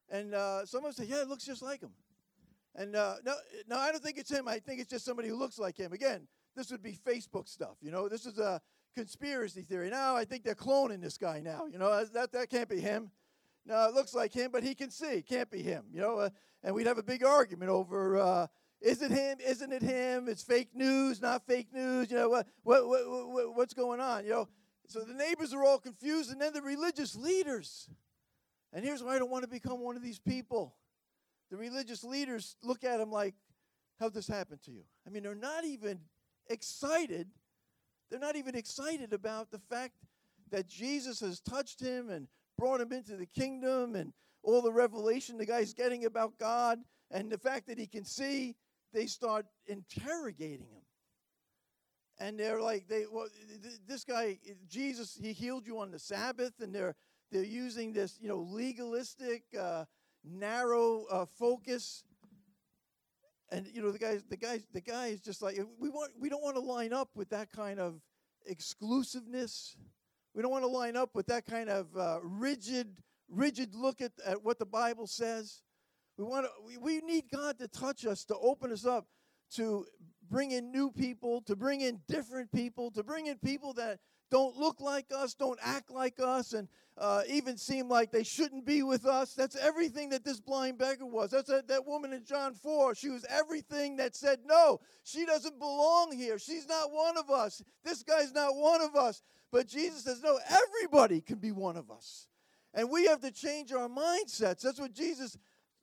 And 0.08 0.34
uh, 0.34 0.66
someone 0.66 0.92
said, 0.92 1.06
"Yeah, 1.06 1.22
it 1.22 1.28
looks 1.28 1.44
just 1.44 1.62
like 1.62 1.80
him." 1.80 1.92
And 2.74 2.96
uh, 2.96 3.16
no, 3.24 3.34
no, 3.68 3.78
I 3.78 3.92
don't 3.92 4.02
think 4.02 4.18
it's 4.18 4.32
him. 4.32 4.48
I 4.48 4.58
think 4.58 4.80
it's 4.80 4.90
just 4.90 5.04
somebody 5.04 5.28
who 5.28 5.36
looks 5.36 5.60
like 5.60 5.76
him. 5.76 5.92
Again, 5.92 6.26
this 6.56 6.72
would 6.72 6.82
be 6.82 6.98
Facebook 7.06 7.48
stuff. 7.48 7.76
You 7.80 7.92
know, 7.92 8.08
this 8.08 8.26
is 8.26 8.40
a 8.40 8.60
conspiracy 8.96 9.62
theory. 9.62 9.90
Now 9.90 10.16
I 10.16 10.24
think 10.24 10.42
they're 10.42 10.56
cloning 10.56 11.00
this 11.00 11.18
guy 11.18 11.38
now. 11.38 11.66
You 11.70 11.78
know, 11.78 12.04
that 12.04 12.32
that 12.32 12.50
can't 12.50 12.68
be 12.68 12.80
him. 12.80 13.12
No, 13.64 13.88
it 13.88 13.94
looks 13.94 14.12
like 14.12 14.32
him, 14.32 14.50
but 14.50 14.64
he 14.64 14.74
can 14.74 14.90
see. 14.90 15.22
Can't 15.22 15.48
be 15.48 15.62
him. 15.62 15.84
You 15.92 16.00
know, 16.00 16.18
uh, 16.18 16.30
and 16.64 16.74
we'd 16.74 16.88
have 16.88 16.98
a 16.98 17.04
big 17.04 17.22
argument 17.22 17.70
over 17.70 18.18
uh, 18.18 18.46
is 18.80 19.02
it 19.02 19.10
him? 19.10 19.38
Isn't 19.44 19.72
it 19.72 19.82
him? 19.82 20.28
It's 20.28 20.42
fake 20.42 20.70
news, 20.74 21.20
not 21.20 21.46
fake 21.46 21.68
news. 21.72 22.10
You 22.10 22.16
know 22.16 22.28
what, 22.30 22.46
what, 22.62 22.88
what, 22.88 23.28
what, 23.28 23.56
what's 23.56 23.74
going 23.74 24.00
on? 24.00 24.24
You 24.24 24.30
know, 24.30 24.48
so 24.86 25.00
the 25.00 25.14
neighbors 25.14 25.52
are 25.52 25.62
all 25.62 25.78
confused, 25.78 26.32
and 26.32 26.40
then 26.40 26.52
the 26.52 26.62
religious 26.62 27.14
leaders. 27.14 27.88
And 28.72 28.84
here's 28.84 29.02
why 29.02 29.16
I 29.16 29.18
don't 29.18 29.30
want 29.30 29.44
to 29.44 29.50
become 29.50 29.80
one 29.80 29.96
of 29.96 30.02
these 30.02 30.18
people. 30.18 30.74
The 31.50 31.56
religious 31.56 32.04
leaders 32.04 32.56
look 32.62 32.84
at 32.84 33.00
him 33.00 33.10
like, 33.10 33.34
"How'd 33.98 34.14
this 34.14 34.28
happen 34.28 34.58
to 34.64 34.70
you?" 34.70 34.84
I 35.06 35.10
mean, 35.10 35.22
they're 35.22 35.34
not 35.34 35.64
even 35.64 36.00
excited. 36.48 37.28
They're 38.10 38.18
not 38.20 38.36
even 38.36 38.54
excited 38.54 39.12
about 39.12 39.50
the 39.50 39.58
fact 39.58 39.94
that 40.50 40.66
Jesus 40.66 41.20
has 41.20 41.40
touched 41.40 41.80
him 41.80 42.10
and 42.10 42.28
brought 42.58 42.80
him 42.80 42.92
into 42.92 43.16
the 43.16 43.26
kingdom 43.26 43.94
and 43.94 44.12
all 44.42 44.62
the 44.62 44.72
revelation 44.72 45.38
the 45.38 45.46
guy's 45.46 45.72
getting 45.74 46.04
about 46.04 46.38
God 46.38 46.80
and 47.10 47.30
the 47.30 47.38
fact 47.38 47.66
that 47.68 47.78
he 47.78 47.86
can 47.86 48.04
see 48.04 48.56
they 48.92 49.06
start 49.06 49.46
interrogating 49.66 50.66
him. 50.66 50.82
And 52.18 52.38
they're 52.38 52.60
like, 52.60 52.86
they 52.86 53.04
well, 53.10 53.28
this 53.86 54.04
guy, 54.04 54.38
Jesus, 54.68 55.18
he 55.20 55.32
healed 55.32 55.66
you 55.66 55.78
on 55.78 55.90
the 55.90 55.98
Sabbath, 55.98 56.52
and 56.60 56.74
they're 56.74 56.94
they're 57.32 57.42
using 57.42 57.92
this, 57.92 58.18
you 58.20 58.28
know, 58.28 58.46
legalistic, 58.50 59.44
uh, 59.58 59.84
narrow 60.24 61.06
uh, 61.10 61.24
focus. 61.38 62.04
And 63.50 63.66
you 63.72 63.80
know, 63.80 63.90
the 63.90 63.98
guys, 63.98 64.22
the 64.28 64.36
guys, 64.36 64.66
the 64.72 64.82
guy 64.82 65.06
is 65.06 65.20
just 65.20 65.40
like 65.40 65.58
we 65.78 65.88
want. 65.88 66.12
We 66.20 66.28
don't 66.28 66.42
want 66.42 66.56
to 66.56 66.62
line 66.62 66.92
up 66.92 67.08
with 67.14 67.30
that 67.30 67.50
kind 67.50 67.80
of 67.80 68.00
exclusiveness. 68.46 69.76
We 70.34 70.42
don't 70.42 70.50
want 70.50 70.64
to 70.64 70.70
line 70.70 70.96
up 70.96 71.14
with 71.14 71.26
that 71.26 71.46
kind 71.46 71.68
of 71.68 71.86
uh, 71.96 72.18
rigid, 72.22 72.98
rigid 73.28 73.74
look 73.74 74.00
at, 74.00 74.12
at 74.24 74.44
what 74.44 74.58
the 74.58 74.66
Bible 74.66 75.06
says. 75.06 75.62
We 76.20 76.26
want 76.26 76.44
to, 76.44 76.52
we, 76.66 76.76
we 76.76 77.00
need 77.00 77.30
God 77.32 77.58
to 77.60 77.68
touch 77.68 78.04
us, 78.04 78.26
to 78.26 78.36
open 78.36 78.70
us 78.72 78.84
up, 78.84 79.06
to 79.54 79.86
bring 80.30 80.50
in 80.50 80.70
new 80.70 80.90
people, 80.90 81.40
to 81.46 81.56
bring 81.56 81.80
in 81.80 82.00
different 82.08 82.52
people, 82.52 82.90
to 82.90 83.02
bring 83.02 83.24
in 83.24 83.38
people 83.38 83.72
that 83.74 84.00
don't 84.30 84.54
look 84.54 84.82
like 84.82 85.06
us, 85.16 85.32
don't 85.32 85.58
act 85.62 85.90
like 85.90 86.20
us, 86.20 86.52
and 86.52 86.68
uh, 86.98 87.22
even 87.26 87.56
seem 87.56 87.88
like 87.88 88.12
they 88.12 88.22
shouldn't 88.22 88.66
be 88.66 88.82
with 88.82 89.06
us. 89.06 89.32
That's 89.32 89.56
everything 89.56 90.10
that 90.10 90.22
this 90.22 90.40
blind 90.40 90.76
beggar 90.76 91.06
was. 91.06 91.30
That's 91.30 91.48
a, 91.48 91.64
that 91.68 91.86
woman 91.86 92.12
in 92.12 92.26
John 92.26 92.52
4. 92.52 92.94
She 92.94 93.08
was 93.08 93.24
everything 93.30 93.96
that 93.96 94.14
said, 94.14 94.40
no, 94.44 94.80
she 95.04 95.24
doesn't 95.24 95.58
belong 95.58 96.12
here. 96.14 96.38
She's 96.38 96.68
not 96.68 96.92
one 96.92 97.16
of 97.16 97.30
us. 97.30 97.62
This 97.82 98.02
guy's 98.02 98.34
not 98.34 98.56
one 98.56 98.82
of 98.82 98.94
us. 98.94 99.22
But 99.50 99.68
Jesus 99.68 100.04
says, 100.04 100.22
no, 100.22 100.38
everybody 100.50 101.22
can 101.22 101.38
be 101.38 101.50
one 101.50 101.78
of 101.78 101.90
us. 101.90 102.28
And 102.74 102.90
we 102.90 103.06
have 103.06 103.20
to 103.22 103.32
change 103.32 103.72
our 103.72 103.88
mindsets. 103.88 104.60
That's 104.60 104.78
what 104.78 104.92
Jesus 104.92 105.38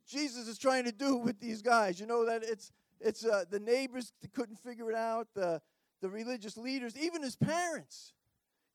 Jesus 0.07 0.47
is 0.47 0.57
trying 0.57 0.85
to 0.85 0.91
do 0.91 1.17
with 1.17 1.39
these 1.39 1.61
guys. 1.61 1.99
You 1.99 2.05
know 2.05 2.25
that 2.25 2.43
it's 2.43 2.71
it's 2.99 3.25
uh, 3.25 3.43
the 3.49 3.59
neighbors 3.59 4.13
couldn't 4.33 4.57
figure 4.57 4.89
it 4.89 4.95
out, 4.95 5.27
the 5.33 5.61
the 6.01 6.09
religious 6.09 6.57
leaders, 6.57 6.95
even 6.97 7.21
his 7.21 7.35
parents. 7.35 8.13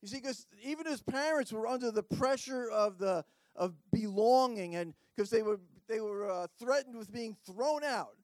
You 0.01 0.07
see, 0.09 0.17
because 0.17 0.45
even 0.63 0.85
his 0.85 1.01
parents 1.01 1.51
were 1.53 1.67
under 1.67 1.91
the 1.91 2.03
pressure 2.03 2.69
of 2.69 2.97
the 2.97 3.25
of 3.55 3.73
belonging, 3.91 4.75
and 4.75 4.93
because 5.15 5.29
they 5.29 5.41
were 5.41 5.59
they 5.87 5.99
were 5.99 6.29
uh, 6.29 6.47
threatened 6.59 6.97
with 6.97 7.11
being 7.11 7.35
thrown 7.45 7.83
out 7.83 8.15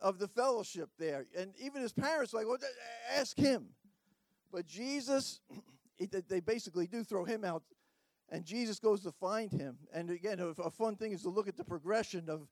of 0.00 0.18
the 0.18 0.28
fellowship 0.28 0.90
there, 0.98 1.26
and 1.36 1.52
even 1.58 1.82
his 1.82 1.92
parents 1.92 2.32
were 2.32 2.40
like, 2.40 2.48
well, 2.48 2.58
ask 3.16 3.36
him. 3.36 3.68
But 4.52 4.66
Jesus, 4.66 5.40
they 6.28 6.40
basically 6.40 6.86
do 6.86 7.02
throw 7.02 7.24
him 7.24 7.44
out 7.44 7.62
and 8.32 8.46
Jesus 8.46 8.78
goes 8.78 9.02
to 9.02 9.12
find 9.12 9.52
him. 9.52 9.76
And 9.92 10.10
again, 10.10 10.40
a, 10.40 10.70
fun 10.70 10.96
thing 10.96 11.12
is 11.12 11.22
to 11.22 11.28
look 11.28 11.48
at 11.48 11.56
the 11.56 11.64
progression 11.64 12.30
of 12.30 12.48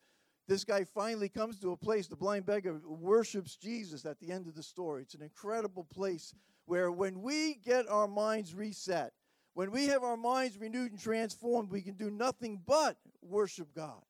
this 0.47 0.63
guy 0.63 0.85
finally 0.85 1.31
comes 1.31 1.59
to 1.61 1.73
a 1.73 1.77
place, 1.77 2.07
the 2.07 2.17
blind 2.17 2.45
beggar 2.45 2.81
worships 2.85 3.57
Jesus 3.57 4.05
at 4.05 4.21
the 4.21 4.31
end 4.31 4.47
of 4.47 4.55
the 4.55 4.63
story. 4.63 5.03
It's 5.03 5.15
an 5.15 5.23
incredible 5.23 5.85
place 5.85 6.35
where 6.67 6.93
when 6.93 7.23
we 7.23 7.55
get 7.65 7.89
our 7.89 8.07
minds 8.07 8.55
reset, 8.55 9.13
when 9.55 9.71
we 9.71 9.87
have 9.87 10.05
our 10.05 10.19
minds 10.19 10.59
renewed 10.59 10.91
and 10.91 11.01
transformed, 11.01 11.71
we 11.71 11.81
can 11.81 11.95
do 11.95 12.11
nothing 12.11 12.61
but 12.67 12.99
worship 13.23 13.69
God. 13.75 14.03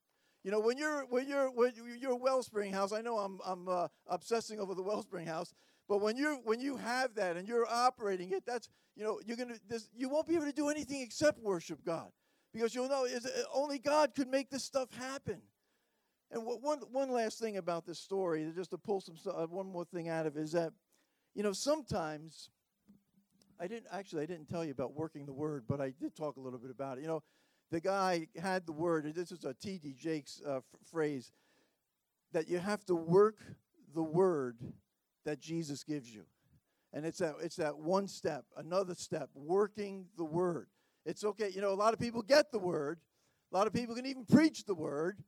You 0.43 0.51
know, 0.51 0.59
when 0.59 0.77
you're 0.77 1.05
when 1.05 1.27
you're 1.27 1.51
when 1.51 1.73
you're 1.99 2.15
Wellspring 2.15 2.73
House, 2.73 2.91
I 2.91 3.01
know 3.01 3.17
I'm 3.19 3.39
I'm 3.45 3.69
uh, 3.69 3.87
obsessing 4.07 4.59
over 4.59 4.73
the 4.73 4.81
Wellspring 4.81 5.27
House, 5.27 5.53
but 5.91 5.99
when 5.99 6.15
you 6.15 6.39
when 6.45 6.61
you 6.61 6.77
have 6.77 7.15
that 7.15 7.35
and 7.35 7.45
you're 7.45 7.67
operating 7.69 8.31
it, 8.31 8.45
that's 8.45 8.69
you 8.95 9.03
know 9.03 9.19
you're 9.25 9.35
gonna 9.35 9.57
you 9.93 10.07
won't 10.07 10.25
be 10.25 10.35
able 10.35 10.45
to 10.45 10.53
do 10.53 10.69
anything 10.69 11.01
except 11.01 11.37
worship 11.37 11.83
God 11.85 12.07
because 12.53 12.73
you'll 12.73 12.87
know 12.87 13.03
is 13.03 13.29
only 13.53 13.77
God 13.77 14.15
could 14.15 14.29
make 14.29 14.49
this 14.49 14.63
stuff 14.63 14.87
happen. 14.93 15.41
And 16.31 16.43
one 16.45 16.77
one 16.93 17.11
last 17.11 17.39
thing 17.39 17.57
about 17.57 17.85
this 17.85 17.99
story, 17.99 18.49
just 18.55 18.69
to 18.69 18.77
pull 18.77 19.01
some 19.01 19.15
uh, 19.29 19.47
one 19.47 19.67
more 19.67 19.83
thing 19.83 20.07
out 20.07 20.25
of 20.25 20.37
it, 20.37 20.39
is 20.39 20.53
that 20.53 20.71
you 21.35 21.43
know 21.43 21.51
sometimes 21.51 22.49
I 23.59 23.67
didn't 23.67 23.87
actually 23.91 24.23
I 24.23 24.27
didn't 24.27 24.47
tell 24.47 24.63
you 24.63 24.71
about 24.71 24.93
working 24.93 25.25
the 25.25 25.33
word, 25.33 25.65
but 25.67 25.81
I 25.81 25.89
did 25.89 26.15
talk 26.15 26.37
a 26.37 26.39
little 26.39 26.59
bit 26.59 26.71
about 26.71 26.99
it. 26.99 27.01
You 27.01 27.07
know, 27.07 27.23
the 27.69 27.81
guy 27.81 28.29
had 28.41 28.65
the 28.65 28.71
word. 28.71 29.13
This 29.13 29.33
is 29.33 29.43
a 29.43 29.53
T.D. 29.55 29.95
Jakes 29.99 30.41
uh, 30.47 30.61
phrase 30.89 31.33
that 32.31 32.47
you 32.47 32.59
have 32.59 32.85
to 32.85 32.95
work 32.95 33.39
the 33.93 34.03
word 34.03 34.55
that 35.25 35.39
Jesus 35.39 35.83
gives 35.83 36.13
you. 36.13 36.23
And 36.93 37.05
it's 37.05 37.19
that, 37.19 37.35
it's 37.41 37.55
that 37.55 37.77
one 37.77 38.07
step, 38.07 38.45
another 38.57 38.95
step, 38.95 39.29
working 39.33 40.07
the 40.17 40.25
word. 40.25 40.67
It's 41.05 41.23
okay. 41.23 41.49
You 41.49 41.61
know, 41.61 41.71
a 41.71 41.75
lot 41.75 41.93
of 41.93 41.99
people 41.99 42.21
get 42.21 42.51
the 42.51 42.59
word. 42.59 42.99
A 43.51 43.57
lot 43.57 43.67
of 43.67 43.73
people 43.73 43.95
can 43.95 44.05
even 44.05 44.25
preach 44.25 44.65
the 44.65 44.75
word, 44.75 45.23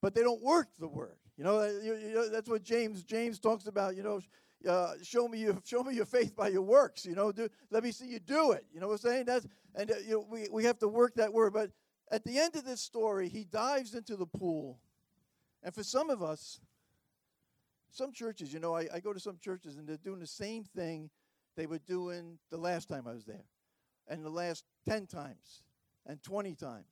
but 0.00 0.14
they 0.14 0.22
don't 0.22 0.42
work 0.42 0.68
the 0.78 0.88
word. 0.88 1.16
You 1.36 1.44
know, 1.44 1.64
you, 1.64 1.94
you 1.96 2.14
know 2.14 2.28
that's 2.28 2.48
what 2.48 2.62
James 2.62 3.02
James 3.02 3.38
talks 3.38 3.66
about. 3.66 3.96
You 3.96 4.02
know, 4.02 4.20
uh, 4.68 4.94
show 5.02 5.28
me 5.28 5.38
your 5.38 5.58
show 5.64 5.82
me 5.82 5.94
your 5.94 6.06
faith 6.06 6.34
by 6.34 6.48
your 6.48 6.62
works. 6.62 7.04
You 7.04 7.14
know, 7.14 7.32
do, 7.32 7.48
let 7.70 7.84
me 7.84 7.92
see 7.92 8.06
you 8.06 8.18
do 8.18 8.52
it. 8.52 8.64
You 8.72 8.80
know 8.80 8.88
what 8.88 9.04
I'm 9.04 9.10
saying? 9.10 9.24
That's 9.26 9.46
and 9.74 9.90
uh, 9.90 9.94
you 10.06 10.12
know, 10.12 10.26
we 10.30 10.48
we 10.50 10.64
have 10.64 10.78
to 10.78 10.88
work 10.88 11.14
that 11.16 11.32
word. 11.32 11.52
But 11.52 11.70
at 12.10 12.24
the 12.24 12.38
end 12.38 12.56
of 12.56 12.64
this 12.64 12.80
story, 12.80 13.28
he 13.28 13.44
dives 13.44 13.94
into 13.94 14.16
the 14.16 14.26
pool, 14.26 14.78
and 15.62 15.74
for 15.74 15.82
some 15.82 16.08
of 16.08 16.22
us, 16.22 16.60
some 17.96 18.12
churches, 18.12 18.52
you 18.52 18.60
know, 18.60 18.74
I, 18.74 18.86
I 18.94 19.00
go 19.00 19.12
to 19.12 19.20
some 19.20 19.38
churches 19.40 19.76
and 19.76 19.88
they're 19.88 19.96
doing 19.96 20.20
the 20.20 20.26
same 20.26 20.64
thing 20.64 21.10
they 21.56 21.66
were 21.66 21.78
doing 21.78 22.38
the 22.50 22.58
last 22.58 22.88
time 22.88 23.06
I 23.08 23.14
was 23.14 23.24
there, 23.24 23.46
and 24.08 24.24
the 24.24 24.30
last 24.30 24.64
10 24.86 25.06
times, 25.06 25.62
and 26.04 26.22
20 26.22 26.54
times. 26.54 26.84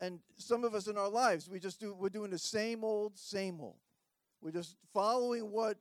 And 0.00 0.18
some 0.36 0.64
of 0.64 0.74
us 0.74 0.88
in 0.88 0.98
our 0.98 1.08
lives, 1.08 1.48
we 1.48 1.60
just 1.60 1.80
do, 1.80 1.94
we're 1.94 2.08
doing 2.08 2.30
the 2.30 2.38
same 2.38 2.84
old, 2.84 3.16
same 3.16 3.60
old. 3.60 3.76
We're 4.42 4.50
just 4.50 4.76
following 4.92 5.52
what 5.52 5.78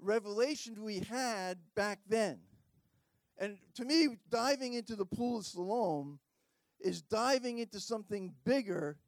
revelation 0.00 0.82
we 0.82 0.98
had 0.98 1.58
back 1.74 2.00
then. 2.08 2.40
And 3.38 3.58
to 3.74 3.84
me, 3.84 4.18
diving 4.30 4.74
into 4.74 4.96
the 4.96 5.06
pool 5.06 5.38
of 5.38 5.46
Siloam 5.46 6.18
is 6.80 7.00
diving 7.00 7.58
into 7.58 7.80
something 7.80 8.32
bigger 8.44 8.98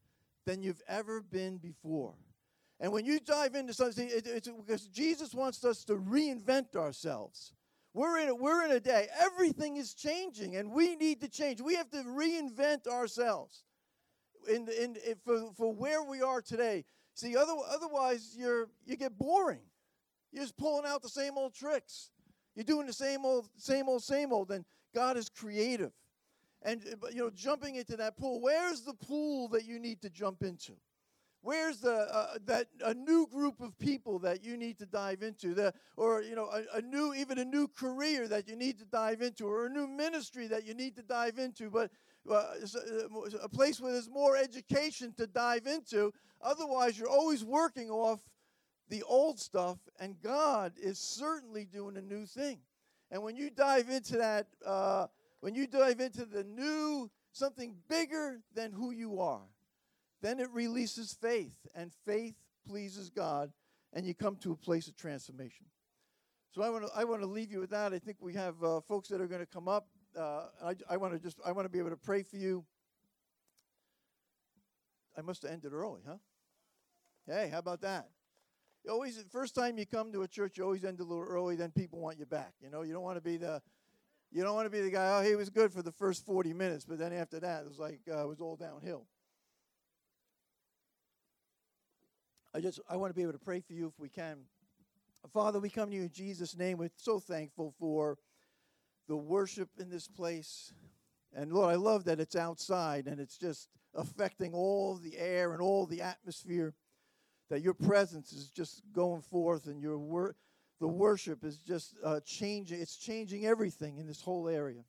than 0.47 0.63
you've 0.63 0.83
ever 0.89 1.21
been 1.21 1.59
before. 1.59 2.15
And 2.79 2.93
when 2.93 3.07
you 3.07 3.21
dive 3.21 3.55
into 3.55 3.73
something, 3.73 4.09
it, 4.09 4.27
it's 4.27 4.49
because 4.49 4.87
Jesus 4.89 5.35
wants 5.35 5.65
us 5.65 5.85
to 5.85 5.95
reinvent 5.95 6.77
ourselves. 6.77 7.53
We're 7.95 8.19
in, 8.19 8.29
a, 8.29 8.35
we're 8.35 8.65
in 8.67 8.73
a 8.73 8.81
day, 8.81 9.09
everything 9.19 9.79
is 9.79 9.95
changing, 9.95 10.57
and 10.57 10.71
we 10.71 10.97
need 10.97 11.23
to 11.23 11.29
change. 11.29 11.63
We 11.63 11.77
have 11.77 11.91
to 11.93 12.03
reinvent 12.03 12.87
ourselves 12.87 13.65
in, 14.47 14.69
in, 14.69 14.97
in 15.07 15.15
for, 15.25 15.51
for 15.57 15.73
where 15.73 16.03
we 16.03 16.21
are 16.21 16.43
today. 16.43 16.85
See, 17.15 17.35
other, 17.35 17.55
otherwise, 17.71 18.35
you're, 18.37 18.69
you 18.85 18.97
get 18.97 19.17
boring. 19.17 19.63
You're 20.31 20.45
just 20.45 20.59
pulling 20.59 20.85
out 20.85 21.01
the 21.01 21.09
same 21.09 21.39
old 21.39 21.55
tricks. 21.55 22.11
You're 22.55 22.65
doing 22.65 22.87
the 22.87 22.93
same 22.93 23.25
old, 23.25 23.49
same 23.57 23.89
old, 23.89 24.03
same 24.03 24.33
old. 24.33 24.51
And 24.51 24.67
God 24.95 25.17
is 25.17 25.31
creative. 25.31 25.93
And, 26.63 26.85
you 27.11 27.23
know, 27.23 27.31
jumping 27.31 27.77
into 27.77 27.97
that 27.97 28.19
pool, 28.19 28.43
where's 28.43 28.83
the 28.83 28.93
pool 28.93 29.49
that 29.49 29.65
you 29.65 29.79
need 29.79 30.03
to 30.03 30.11
jump 30.11 30.43
into? 30.43 30.73
Where's 31.47 31.79
the 31.79 31.95
uh, 31.95 32.39
that 32.47 32.67
a 32.85 32.93
new 32.93 33.29
group 33.29 33.61
of 33.61 33.79
people 33.79 34.19
that 34.19 34.43
you 34.43 34.57
need 34.57 34.81
to 34.81 34.85
dive 34.85 35.23
into, 35.23 35.55
the, 35.55 35.73
or 35.97 36.21
you 36.21 36.35
know 36.35 36.47
a, 36.47 36.79
a, 36.79 36.83
new 36.83 37.15
even 37.15 37.39
a 37.39 37.45
new 37.45 37.69
career 37.69 38.27
that 38.27 38.49
you 38.49 38.57
need 38.57 38.81
to 38.81 38.85
dive 38.85 39.23
into, 39.23 39.47
or 39.47 39.67
a 39.67 39.71
new 39.71 39.87
ministry 39.87 40.49
that 40.49 40.67
you 40.67 40.75
need 40.75 40.97
to 40.97 41.03
dive 41.03 41.39
into? 41.39 41.71
But 41.71 41.93
uh, 42.29 42.47
a 43.41 43.49
place 43.49 43.81
where 43.81 43.93
there's 43.93 44.11
more 44.11 44.37
education 44.37 45.15
to 45.19 45.29
dive 45.29 45.69
into. 45.69 46.13
Otherwise, 46.43 46.99
you're 46.99 47.09
always 47.09 47.45
working 47.45 47.91
off 47.91 48.19
the 48.89 49.05
old 49.05 49.39
stuff, 49.39 49.79
and 50.01 50.21
God 50.21 50.73
is 50.83 50.99
certainly 50.99 51.65
doing 51.65 51.97
a 51.97 52.03
new 52.03 52.27
thing. 52.27 52.59
And 53.13 53.23
when 53.23 53.37
you 53.37 53.51
dive 53.51 53.89
into 53.89 54.17
that, 54.17 54.49
uh, 54.67 55.07
when 55.39 55.55
you 55.55 55.69
dive 55.69 56.01
into 56.01 56.25
the 56.25 56.43
new, 56.43 57.09
something 57.31 57.77
bigger 57.89 58.41
than 58.53 58.73
who 58.73 58.91
you 58.91 59.21
are, 59.21 59.47
then 60.23 60.41
it 60.41 60.49
releases 60.53 61.13
faith, 61.13 61.55
and 61.75 61.93
faith 62.07 62.35
pleases 62.67 63.11
God, 63.11 63.53
and 63.93 64.07
you 64.07 64.15
come 64.15 64.37
to 64.37 64.53
a 64.53 64.57
place 64.57 64.89
of 64.89 64.97
transformation. 64.97 65.67
So 66.53 66.63
I 66.63 66.71
want 66.71 66.87
to 66.87 66.91
I 66.97 67.05
want 67.05 67.21
to 67.21 67.27
leave 67.27 67.53
you 67.53 67.61
with 67.61 67.71
that. 67.71 67.93
I 67.93 67.99
think 67.99 68.17
we 68.21 68.33
have 68.35 68.63
uh, 68.63 68.81
folks 68.81 69.09
that 69.09 69.21
are 69.21 69.27
going 69.27 69.43
to 69.43 69.47
come 69.47 69.69
up. 69.69 69.89
Uh, 70.19 70.47
I 70.65 70.75
I 70.89 70.97
want 70.97 71.13
to 71.13 71.19
just 71.19 71.39
I 71.45 71.53
want 71.53 71.67
to 71.67 71.69
be 71.69 71.79
able 71.79 71.91
to 71.91 71.97
pray 71.97 72.23
for 72.23 72.37
you. 72.37 72.65
I 75.19 75.21
must 75.21 75.43
have 75.43 75.53
ended 75.53 75.73
early, 75.73 76.01
huh? 76.07 76.17
Hey, 77.27 77.49
how 77.51 77.59
about 77.59 77.81
that? 77.83 78.09
You 78.85 78.93
always 78.93 79.23
first 79.31 79.55
time 79.55 79.79
you 79.79 79.85
come 79.85 80.13
to 80.13 80.23
a 80.23 80.29
church, 80.29 80.57
you 80.57 80.65
always 80.65 80.85
end 80.85 81.01
a 81.01 81.05
little 81.05 81.25
early. 81.25 81.57
Then 81.57 81.73
people 81.73 81.99
want 81.99 82.19
you 82.19 82.27
back. 82.27 82.55
You 82.63 82.71
know, 82.71 82.83
you 82.83 82.93
don't 82.93 83.03
want 83.03 83.17
to 83.17 83.23
be 83.23 83.37
the 83.37 83.61
you 84.31 84.43
don't 84.43 84.55
want 84.55 84.67
to 84.67 84.71
be 84.71 84.81
the 84.81 84.91
guy. 84.91 85.19
Oh, 85.19 85.23
he 85.23 85.37
was 85.37 85.51
good 85.51 85.73
for 85.73 85.83
the 85.83 85.93
first 85.93 86.25
forty 86.25 86.53
minutes, 86.53 86.85
but 86.85 86.99
then 86.99 87.13
after 87.13 87.39
that, 87.41 87.63
it 87.63 87.69
was 87.69 87.79
like 87.79 88.01
uh, 88.11 88.25
it 88.25 88.29
was 88.29 88.41
all 88.41 88.57
downhill. 88.57 89.07
I 92.57 92.61
just 92.61 92.81
I 92.89 92.97
want 92.97 93.11
to 93.11 93.15
be 93.15 93.21
able 93.21 93.35
to 93.35 93.39
pray 93.39 93.61
for 93.61 93.75
you 93.75 93.87
if 93.87 94.01
we 94.01 94.09
can. 94.09 94.39
Father, 95.31 95.61
we 95.61 95.69
come 95.69 95.91
to 95.91 95.95
you 95.95 96.05
in 96.05 96.11
Jesus' 96.11 96.57
name. 96.57 96.79
We're 96.79 96.89
so 96.97 97.21
thankful 97.21 97.75
for 97.79 98.17
the 99.09 99.17
worship 99.17 99.69
in 99.79 99.91
this 99.91 100.09
place. 100.09 100.73
And 101.35 101.53
Lord, 101.53 101.71
I 101.71 101.75
love 101.75 102.05
that 102.05 102.19
it's 102.19 102.35
outside 102.35 103.09
and 103.09 103.21
it's 103.21 103.37
just 103.37 103.69
affecting 103.95 104.55
all 104.55 104.97
the 104.97 105.19
air 105.19 105.53
and 105.53 105.61
all 105.61 105.85
the 105.85 106.01
atmosphere. 106.01 106.73
That 107.51 107.61
your 107.61 107.75
presence 107.75 108.33
is 108.33 108.49
just 108.49 108.81
going 108.91 109.21
forth 109.21 109.67
and 109.67 109.79
your 109.79 109.99
wor- 109.99 110.35
the 110.81 110.89
worship 110.89 111.45
is 111.45 111.59
just 111.59 111.95
uh, 112.03 112.21
changing. 112.25 112.81
It's 112.81 112.97
changing 112.97 113.45
everything 113.45 113.99
in 113.99 114.07
this 114.07 114.23
whole 114.23 114.49
area. 114.49 114.83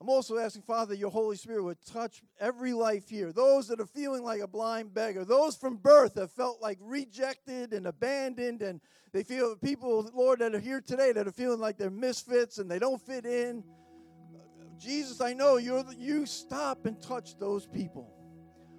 I'm 0.00 0.08
also 0.08 0.38
asking, 0.38 0.62
Father, 0.62 0.94
your 0.94 1.10
Holy 1.10 1.36
Spirit 1.36 1.62
would 1.62 1.84
touch 1.84 2.22
every 2.40 2.72
life 2.72 3.10
here. 3.10 3.32
Those 3.32 3.68
that 3.68 3.80
are 3.80 3.86
feeling 3.86 4.22
like 4.22 4.40
a 4.40 4.46
blind 4.46 4.94
beggar, 4.94 5.26
those 5.26 5.56
from 5.56 5.76
birth 5.76 6.14
have 6.14 6.30
felt 6.32 6.62
like 6.62 6.78
rejected 6.80 7.74
and 7.74 7.86
abandoned, 7.86 8.62
and 8.62 8.80
they 9.12 9.22
feel 9.22 9.54
people, 9.56 10.10
Lord, 10.14 10.38
that 10.38 10.54
are 10.54 10.58
here 10.58 10.80
today 10.80 11.12
that 11.12 11.28
are 11.28 11.32
feeling 11.32 11.60
like 11.60 11.76
they're 11.76 11.90
misfits 11.90 12.56
and 12.56 12.70
they 12.70 12.78
don't 12.78 13.00
fit 13.00 13.26
in. 13.26 13.62
Jesus, 14.78 15.20
I 15.20 15.34
know 15.34 15.58
you 15.58 15.84
you 15.98 16.24
stop 16.24 16.86
and 16.86 17.00
touch 17.02 17.38
those 17.38 17.66
people. 17.66 18.10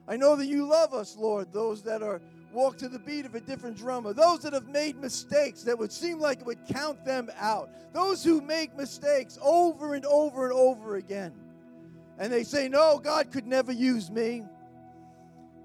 I 0.07 0.17
know 0.17 0.35
that 0.35 0.47
you 0.47 0.65
love 0.65 0.95
us, 0.95 1.15
Lord, 1.15 1.53
those 1.53 1.83
that 1.83 2.01
are 2.01 2.19
walk 2.53 2.77
to 2.77 2.89
the 2.89 2.99
beat 2.99 3.25
of 3.25 3.35
a 3.35 3.41
different 3.41 3.77
drummer. 3.77 4.13
Those 4.13 4.39
that 4.39 4.53
have 4.53 4.67
made 4.67 4.97
mistakes 4.97 5.63
that 5.63 5.77
would 5.77 5.91
seem 5.91 6.19
like 6.19 6.41
it 6.41 6.45
would 6.45 6.65
count 6.67 7.03
them 7.05 7.29
out. 7.37 7.69
Those 7.93 8.23
who 8.23 8.41
make 8.41 8.75
mistakes 8.75 9.37
over 9.41 9.95
and 9.95 10.05
over 10.05 10.45
and 10.45 10.53
over 10.53 10.95
again. 10.95 11.33
And 12.17 12.31
they 12.31 12.43
say, 12.43 12.67
No, 12.67 12.99
God 12.99 13.31
could 13.31 13.47
never 13.47 13.71
use 13.71 14.11
me. 14.11 14.43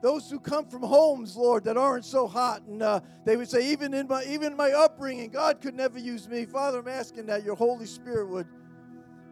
Those 0.02 0.30
who 0.30 0.38
come 0.38 0.66
from 0.66 0.82
homes, 0.82 1.36
Lord, 1.36 1.64
that 1.64 1.76
aren't 1.76 2.04
so 2.04 2.28
hot, 2.28 2.62
and 2.62 2.82
uh, 2.82 3.00
they 3.24 3.36
would 3.36 3.48
say, 3.48 3.72
even 3.72 3.94
in 3.94 4.06
my 4.06 4.22
even 4.24 4.52
in 4.52 4.56
my 4.56 4.72
upbringing, 4.72 5.30
God 5.30 5.60
could 5.60 5.74
never 5.74 5.98
use 5.98 6.28
me. 6.28 6.44
Father, 6.44 6.78
I'm 6.78 6.88
asking 6.88 7.26
that 7.26 7.44
your 7.44 7.56
Holy 7.56 7.86
Spirit 7.86 8.28
would 8.28 8.46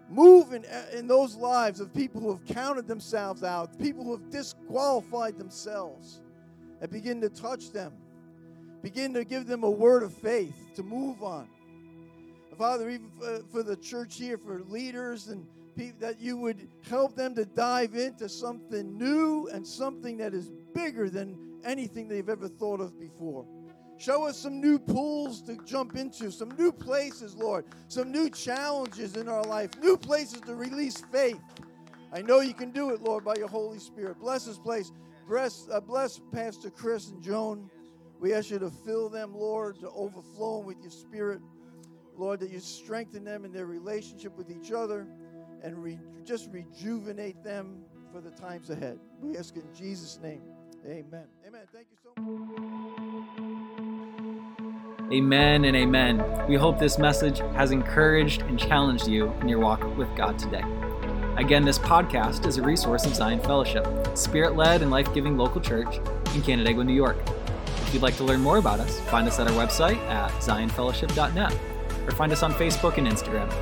move 0.08 0.52
in, 0.52 0.64
in 0.92 1.06
those 1.06 1.36
lives 1.36 1.80
of 1.80 1.92
people 1.92 2.20
who 2.20 2.30
have 2.30 2.44
counted 2.44 2.86
themselves 2.86 3.42
out, 3.42 3.78
people 3.78 4.04
who 4.04 4.12
have 4.12 4.30
disqualified 4.30 5.38
themselves 5.38 6.22
and 6.84 6.92
begin 6.92 7.18
to 7.18 7.30
touch 7.30 7.72
them. 7.72 7.94
Begin 8.82 9.14
to 9.14 9.24
give 9.24 9.46
them 9.46 9.64
a 9.64 9.70
word 9.70 10.02
of 10.02 10.12
faith 10.12 10.54
to 10.76 10.82
move 10.82 11.22
on. 11.22 11.48
Father, 12.58 12.90
even 12.90 13.08
for 13.50 13.62
the 13.62 13.74
church 13.76 14.18
here, 14.18 14.36
for 14.36 14.60
leaders 14.64 15.28
and 15.28 15.46
people, 15.74 15.98
that 16.00 16.20
you 16.20 16.36
would 16.36 16.68
help 16.86 17.16
them 17.16 17.34
to 17.36 17.46
dive 17.46 17.94
into 17.94 18.28
something 18.28 18.98
new 18.98 19.48
and 19.48 19.66
something 19.66 20.18
that 20.18 20.34
is 20.34 20.50
bigger 20.74 21.08
than 21.08 21.38
anything 21.64 22.06
they've 22.06 22.28
ever 22.28 22.48
thought 22.48 22.82
of 22.82 23.00
before. 23.00 23.46
Show 23.96 24.26
us 24.26 24.36
some 24.36 24.60
new 24.60 24.78
pools 24.78 25.40
to 25.44 25.56
jump 25.64 25.96
into, 25.96 26.30
some 26.30 26.50
new 26.58 26.70
places, 26.70 27.34
Lord, 27.34 27.64
some 27.88 28.12
new 28.12 28.28
challenges 28.28 29.16
in 29.16 29.26
our 29.26 29.44
life, 29.44 29.70
new 29.80 29.96
places 29.96 30.42
to 30.42 30.54
release 30.54 31.00
faith. 31.10 31.40
I 32.12 32.20
know 32.20 32.40
you 32.40 32.52
can 32.52 32.72
do 32.72 32.90
it, 32.90 33.00
Lord, 33.00 33.24
by 33.24 33.36
your 33.36 33.48
Holy 33.48 33.78
Spirit. 33.78 34.20
Bless 34.20 34.44
this 34.44 34.58
place. 34.58 34.92
Bless, 35.26 35.68
uh, 35.70 35.80
bless 35.80 36.20
Pastor 36.32 36.70
Chris 36.70 37.08
and 37.10 37.22
Joan. 37.22 37.70
We 38.20 38.34
ask 38.34 38.50
you 38.50 38.58
to 38.58 38.70
fill 38.70 39.08
them, 39.08 39.34
Lord, 39.34 39.80
to 39.80 39.90
overflowing 39.90 40.66
with 40.66 40.80
your 40.80 40.90
spirit. 40.90 41.40
Lord, 42.16 42.40
that 42.40 42.50
you 42.50 42.60
strengthen 42.60 43.24
them 43.24 43.44
in 43.44 43.52
their 43.52 43.66
relationship 43.66 44.36
with 44.36 44.50
each 44.50 44.70
other 44.70 45.06
and 45.62 45.82
re- 45.82 45.98
just 46.24 46.48
rejuvenate 46.52 47.42
them 47.42 47.84
for 48.12 48.20
the 48.20 48.30
times 48.30 48.70
ahead. 48.70 48.98
We 49.20 49.36
ask 49.36 49.56
in 49.56 49.64
Jesus' 49.74 50.20
name. 50.22 50.42
Amen. 50.86 51.26
Amen. 51.46 51.62
Thank 51.72 51.88
you 51.90 51.96
so 52.02 52.10
much. 52.22 52.74
Amen 55.12 55.64
and 55.64 55.76
amen. 55.76 56.46
We 56.48 56.56
hope 56.56 56.78
this 56.78 56.98
message 56.98 57.38
has 57.56 57.70
encouraged 57.72 58.42
and 58.42 58.58
challenged 58.58 59.08
you 59.08 59.32
in 59.40 59.48
your 59.48 59.58
walk 59.58 59.82
with 59.96 60.14
God 60.16 60.38
today. 60.38 60.62
Again, 61.36 61.64
this 61.64 61.80
podcast 61.80 62.46
is 62.46 62.58
a 62.58 62.62
resource 62.62 63.04
of 63.06 63.14
Zion 63.16 63.40
Fellowship, 63.40 63.88
spirit 64.16 64.54
led 64.54 64.82
and 64.82 64.90
life 64.92 65.12
giving 65.12 65.36
local 65.36 65.60
church 65.60 65.96
in 66.32 66.42
Canandaigua, 66.42 66.84
New 66.84 66.94
York. 66.94 67.16
If 67.78 67.92
you'd 67.92 68.04
like 68.04 68.16
to 68.18 68.24
learn 68.24 68.40
more 68.40 68.58
about 68.58 68.78
us, 68.78 69.00
find 69.10 69.26
us 69.26 69.40
at 69.40 69.48
our 69.48 69.52
website 69.54 69.96
at 70.08 70.30
zionfellowship.net 70.34 71.58
or 72.06 72.10
find 72.12 72.30
us 72.30 72.44
on 72.44 72.52
Facebook 72.52 72.98
and 72.98 73.08
Instagram. 73.08 73.52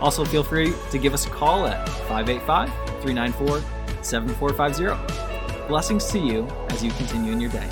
Also, 0.00 0.24
feel 0.24 0.42
free 0.42 0.72
to 0.90 0.96
give 0.96 1.12
us 1.12 1.26
a 1.26 1.30
call 1.30 1.66
at 1.66 1.86
585 2.08 2.70
394 3.02 3.62
7450. 4.02 5.68
Blessings 5.68 6.06
to 6.06 6.18
you 6.18 6.46
as 6.70 6.82
you 6.82 6.90
continue 6.92 7.32
in 7.32 7.42
your 7.42 7.50
day. 7.50 7.68